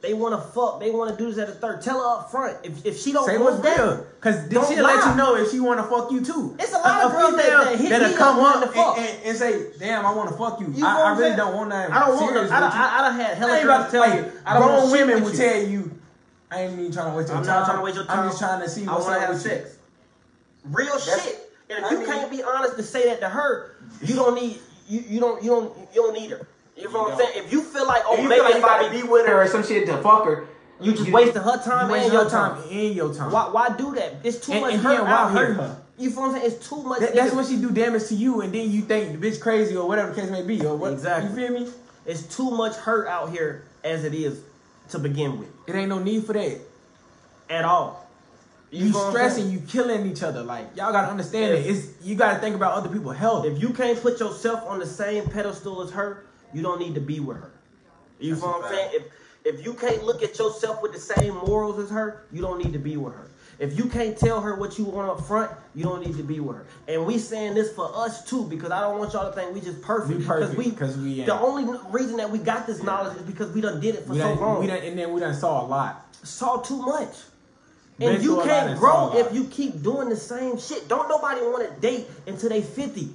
they 0.03 0.12
want 0.15 0.35
to 0.35 0.41
fuck, 0.51 0.81
they 0.81 0.91
want 0.91 1.11
to 1.11 1.17
do 1.17 1.31
this 1.31 1.38
at 1.38 1.47
the 1.47 1.55
third. 1.55 1.81
Tell 1.81 1.99
her 2.01 2.19
up 2.21 2.31
front. 2.31 2.59
If 2.65 2.85
if 2.85 3.01
she 3.01 3.12
don't 3.12 3.25
Say 3.25 3.38
want 3.38 3.62
what's 3.62 3.62
that, 3.62 3.79
real, 3.79 4.07
cause 4.21 4.49
then 4.49 4.67
she'll 4.67 4.83
let 4.85 5.07
you 5.09 5.15
know 5.15 5.37
if 5.37 5.51
she 5.53 5.61
want 5.61 5.79
to 5.79 5.85
fuck 5.85 6.11
you 6.11 6.25
too. 6.25 6.57
It's 6.59 6.73
a 6.75 6.79
lot 6.79 7.05
of 7.05 7.12
girls 7.12 7.37
that- 7.37 7.65
that 7.65 7.79
hit 7.79 7.88
that'll 7.91 8.09
me 8.11 8.15
come 8.17 8.38
up 8.41 8.57
up 8.57 8.61
wanting 8.61 8.75
fuck. 8.75 8.99
and, 8.99 9.07
and, 9.09 9.27
and 9.27 9.38
say, 9.38 9.67
"Damn, 9.79 10.05
I 10.05 10.12
want 10.12 10.31
to 10.31 10.37
fuck 10.37 10.61
you." 10.61 10.67
You 10.75 10.85
I, 10.85 11.01
I 11.03 11.11
really 11.12 11.23
saying? 11.23 11.37
don't 11.37 11.55
want 11.55 11.69
nothing. 11.71 11.93
I 11.95 12.01
don't 12.01 12.17
want. 12.17 12.37
I, 12.37 12.61
don't. 12.61 12.73
I, 12.75 12.99
I 12.99 13.01
done 13.09 13.21
had 13.21 13.31
I 13.31 13.35
hella 13.37 13.55
ain't 13.57 13.65
girls 13.65 13.85
to 13.87 13.91
tell 13.93 14.01
like, 14.01 14.23
me 14.27 14.33
I 14.45 14.55
don't 14.55 14.62
grown 14.67 14.79
want 14.79 14.93
women 14.93 15.23
will 15.25 15.33
tell 15.33 15.62
you, 15.62 16.01
"I 16.51 16.62
ain't 16.62 16.73
even 16.81 16.93
trying 16.93 17.11
to 17.12 17.17
waste 17.17 17.29
your 17.29 17.38
I'm 17.38 17.45
time. 17.45 17.61
not 17.61 17.65
trying 17.67 17.79
to 17.79 17.85
waste 17.85 17.97
your 17.97 18.05
time. 18.07 18.19
I'm 18.19 18.27
just 18.29 18.38
trying 18.41 18.61
to 18.61 18.69
see 18.69 18.85
what's 18.87 19.07
up 19.07 19.29
with 19.29 19.41
sex. 19.41 19.77
Real 20.65 20.99
shit. 20.99 21.49
And 21.71 21.85
if 21.87 21.91
you 21.93 22.05
can't 22.05 22.31
be 22.31 22.43
honest 22.43 22.77
to 22.77 22.83
say 22.83 23.07
that 23.07 23.21
to 23.21 23.29
her, 23.29 23.77
you 24.03 24.15
don't 24.17 24.35
need 24.35 24.59
you, 24.88 25.01
you 25.09 25.21
don't 25.21 25.43
you 25.43 25.51
don't 25.51 25.77
you 25.95 26.03
don't 26.03 26.12
need 26.15 26.31
her. 26.31 26.47
You 26.77 26.85
know 26.91 27.03
what 27.03 27.13
I'm 27.13 27.19
saying? 27.19 27.45
If 27.45 27.53
you 27.53 27.63
feel 27.63 27.87
like 27.87 28.03
oh 28.07 28.15
If 28.15 28.23
you 28.23 28.29
maybe 28.29 28.41
feel 28.41 28.61
like 28.61 28.87
if 28.87 28.93
you 28.95 28.99
I 28.99 29.03
be 29.03 29.09
with 29.09 29.27
her 29.27 29.43
or 29.43 29.47
some 29.49 29.63
shit 29.65 29.87
to 29.87 29.99
fuck 29.99 30.25
her, 30.25 30.47
you 30.81 30.93
just 30.93 31.11
wasting 31.11 31.43
her 31.43 31.63
time 31.63 31.91
you 31.91 31.97
and 31.97 32.13
your 32.13 32.29
time. 32.29 32.57
time 32.57 32.63
and 32.71 32.95
your 32.95 33.15
time. 33.15 33.31
Why 33.31 33.49
why 33.51 33.69
do 33.77 33.95
that? 33.95 34.15
It's 34.25 34.39
too 34.45 34.53
And- 34.53 34.61
much 34.63 34.75
and 34.75 34.83
hurt 34.83 35.01
out 35.01 35.31
hurt 35.31 35.47
here. 35.47 35.55
her? 35.55 35.77
You 35.99 36.11
feel 36.11 36.23
what 36.23 36.29
I'm 36.31 36.41
saying? 36.41 36.53
It's 36.53 36.69
too 36.69 36.83
much. 36.83 37.01
That- 37.01 37.15
that's 37.15 37.35
when 37.35 37.47
she 37.47 37.57
do 37.59 37.71
damage 37.71 38.07
to 38.09 38.15
you, 38.15 38.41
and 38.41 38.53
then 38.53 38.71
you 38.71 38.81
think 38.83 39.21
the 39.21 39.31
bitch 39.31 39.41
crazy 39.41 39.77
or 39.77 39.87
whatever 39.87 40.13
the 40.13 40.21
case 40.21 40.31
may 40.31 40.43
be, 40.43 40.65
or 40.65 40.75
what? 40.75 40.93
Exactly. 40.95 41.31
You 41.31 41.49
feel 41.49 41.61
me? 41.61 41.73
It's 42.07 42.23
too 42.23 42.51
much 42.51 42.75
hurt 42.75 43.07
out 43.07 43.31
here 43.31 43.65
as 43.85 44.05
it 44.05 44.15
is 44.15 44.41
to 44.89 44.99
begin 44.99 45.39
with 45.39 45.49
It 45.69 45.75
ain't 45.77 45.89
no 45.91 45.99
need 46.01 46.25
for 46.25 46.33
that. 46.33 46.59
at 47.51 47.65
all. 47.65 48.09
You, 48.71 48.91
know 48.91 49.11
stressing, 49.11 49.51
you 49.51 49.61
killing 49.69 50.07
each 50.11 50.23
other. 50.23 50.43
Like 50.43 50.75
y'all 50.75 50.91
gotta 50.93 51.09
understand 51.09 51.53
If- 51.53 51.67
it. 51.67 51.71
It's 51.71 51.87
you 52.03 52.15
gotta 52.17 52.41
think 52.41 52.57
about 52.57 52.73
other 52.73 52.89
people's 52.89 53.17
health. 53.17 53.45
If 53.45 53.61
you 53.61 53.69
can't 53.71 54.01
put 54.01 54.19
yourself 54.19 54.65
on 54.67 54.79
the 54.81 54.87
same 54.87 55.27
pedestal 55.27 55.83
as 55.83 55.91
her, 55.91 56.25
you 56.53 56.62
don't 56.62 56.79
need 56.81 56.95
to 56.95 57.01
be 57.01 57.21
with 57.21 57.37
her. 57.38 57.53
You 58.19 58.31
That's 58.31 58.43
know 58.43 58.49
what 58.53 58.65
I'm 58.65 58.71
saying? 58.71 58.91
If 58.95 59.03
if 59.45 59.65
you 59.65 59.75
can't 59.75 60.05
look 60.05 60.23
at 60.23 60.38
yourself 60.38 60.83
with 60.83 60.93
the 60.93 61.01
same 61.01 61.35
morals 61.35 61.79
as 61.79 61.91
her, 61.91 62.25
you 62.31 62.41
don't 62.41 62.62
need 62.62 62.73
to 62.75 62.79
be 62.79 62.97
with 62.97 63.15
her. 63.15 63.29
If 63.59 63.77
you 63.77 63.87
can't 63.87 64.17
tell 64.17 64.41
her 64.41 64.55
what 64.55 64.79
you 64.79 64.85
want 64.85 65.11
up 65.11 65.27
front, 65.27 65.51
you 65.75 65.85
don't 65.85 66.05
need 66.05 66.17
to 66.17 66.23
be 66.23 66.41
with 66.41 66.57
her. 66.57 66.67
And 66.88 67.07
we 67.07 67.19
saying 67.19 67.55
this 67.55 67.73
for 67.73 67.91
us 67.95 68.25
too, 68.25 68.45
because 68.45 68.71
I 68.71 68.81
don't 68.81 68.99
want 68.99 69.12
y'all 69.12 69.29
to 69.29 69.35
think 69.35 69.53
we 69.55 69.61
just 69.61 69.83
perfect. 69.83 70.19
We 70.19 70.25
perfect, 70.25 70.79
'cause 70.79 70.97
we 70.97 71.19
ain't. 71.19 71.27
the 71.27 71.38
only 71.38 71.79
reason 71.91 72.17
that 72.17 72.31
we 72.31 72.38
got 72.38 72.67
this 72.67 72.83
knowledge 72.83 73.17
is 73.17 73.23
because 73.23 73.53
we 73.53 73.61
done 73.61 73.81
did 73.81 73.97
it 73.97 74.05
for 74.07 74.12
we 74.12 74.19
so 74.19 74.29
done, 74.29 74.41
long. 74.41 74.61
we 74.61 74.67
done, 74.69 74.79
and 74.79 74.99
then 74.99 75.12
we 75.12 75.21
done 75.21 75.35
saw 75.35 75.65
a 75.65 75.67
lot. 75.67 76.07
saw 76.23 76.59
too 76.59 76.81
much. 76.81 77.15
Been 77.99 78.15
And 78.15 78.25
you 78.25 78.35
a 78.35 78.37
lot 78.37 78.47
can't 78.47 78.79
grow 78.79 79.12
if 79.15 79.35
you 79.35 79.45
keep 79.45 79.83
doing 79.83 80.09
the 80.09 80.17
same 80.17 80.59
shit. 80.59 80.88
Don't 80.88 81.09
nobody 81.09 81.41
want 81.43 81.69
to 81.69 81.81
date 81.81 82.09
until 82.27 82.49
they 82.49 82.62
50. 82.62 83.11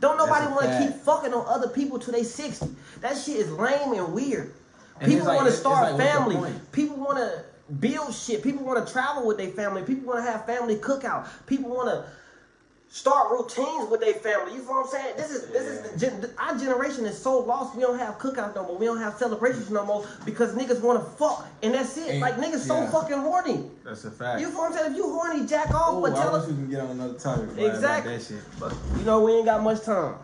Don't 0.00 0.16
nobody 0.16 0.46
want 0.46 0.62
to 0.62 0.78
keep 0.82 1.02
fucking 1.02 1.32
on 1.32 1.46
other 1.46 1.68
people 1.68 1.98
till 1.98 2.12
they 2.12 2.22
60. 2.22 2.66
That 3.00 3.16
shit 3.16 3.36
is 3.36 3.50
lame 3.52 3.92
and 3.92 4.12
weird. 4.12 4.54
And 5.00 5.10
people 5.10 5.26
like- 5.26 5.36
want 5.36 5.48
to 5.48 5.54
start 5.56 5.92
like, 5.92 6.08
families. 6.08 6.54
People 6.72 6.96
want 6.96 7.18
to 7.18 7.44
build 7.78 8.14
shit. 8.14 8.42
People 8.42 8.64
want 8.64 8.84
to 8.84 8.92
travel 8.92 9.26
with 9.26 9.38
their 9.38 9.50
family. 9.50 9.82
People 9.82 10.12
want 10.12 10.24
to 10.24 10.30
have 10.30 10.46
family 10.46 10.76
cookout. 10.76 11.26
People 11.46 11.70
want 11.70 11.88
to 11.88 12.04
start 12.92 13.30
routines 13.30 13.88
with 13.88 14.00
their 14.00 14.14
family. 14.14 14.52
You 14.54 14.62
feel 14.62 14.74
what 14.74 14.86
I'm 14.86 14.90
saying? 14.90 15.14
This 15.16 15.30
is 15.30 15.46
this 15.50 15.62
is 15.62 15.90
the 15.92 15.98
gen- 15.98 16.30
our 16.38 16.58
generation 16.58 17.06
is 17.06 17.16
so 17.16 17.38
lost. 17.38 17.76
We 17.76 17.82
don't 17.82 17.98
have 17.98 18.18
cookouts 18.18 18.54
no 18.56 18.64
more. 18.64 18.76
We 18.76 18.86
don't 18.86 18.98
have 18.98 19.14
celebrations 19.14 19.70
no 19.70 19.84
more 19.86 20.04
because 20.24 20.54
niggas 20.54 20.80
want 20.82 20.98
to 21.02 21.08
fuck 21.16 21.46
and 21.62 21.72
that's 21.74 21.96
it. 21.96 22.10
And- 22.10 22.20
like 22.20 22.36
niggas 22.36 22.66
so 22.66 22.84
fucking 22.88 23.18
horny. 23.18 23.70
That's 23.84 24.04
a 24.04 24.10
fact. 24.10 24.40
You 24.40 24.48
feel 24.48 24.58
what 24.58 24.72
I'm 24.72 24.78
saying? 24.78 24.90
If 24.92 24.96
you 24.96 25.04
horny, 25.12 25.46
jack 25.46 25.72
off. 25.72 25.94
Ooh, 25.94 26.00
but 26.02 26.12
I 26.12 26.22
tell 26.22 26.34
us, 26.36 26.46
we 26.48 26.54
can 26.54 26.68
get 26.70 26.80
on 26.80 26.90
another 26.90 27.14
topic. 27.18 27.50
Exactly. 27.56 28.14
About 28.14 28.20
that 28.20 28.22
shit. 28.22 28.42
but 28.58 28.74
you 28.98 29.04
know 29.04 29.20
we 29.20 29.32
ain't 29.34 29.44
got 29.46 29.62
much 29.62 29.82
time. 29.82 30.14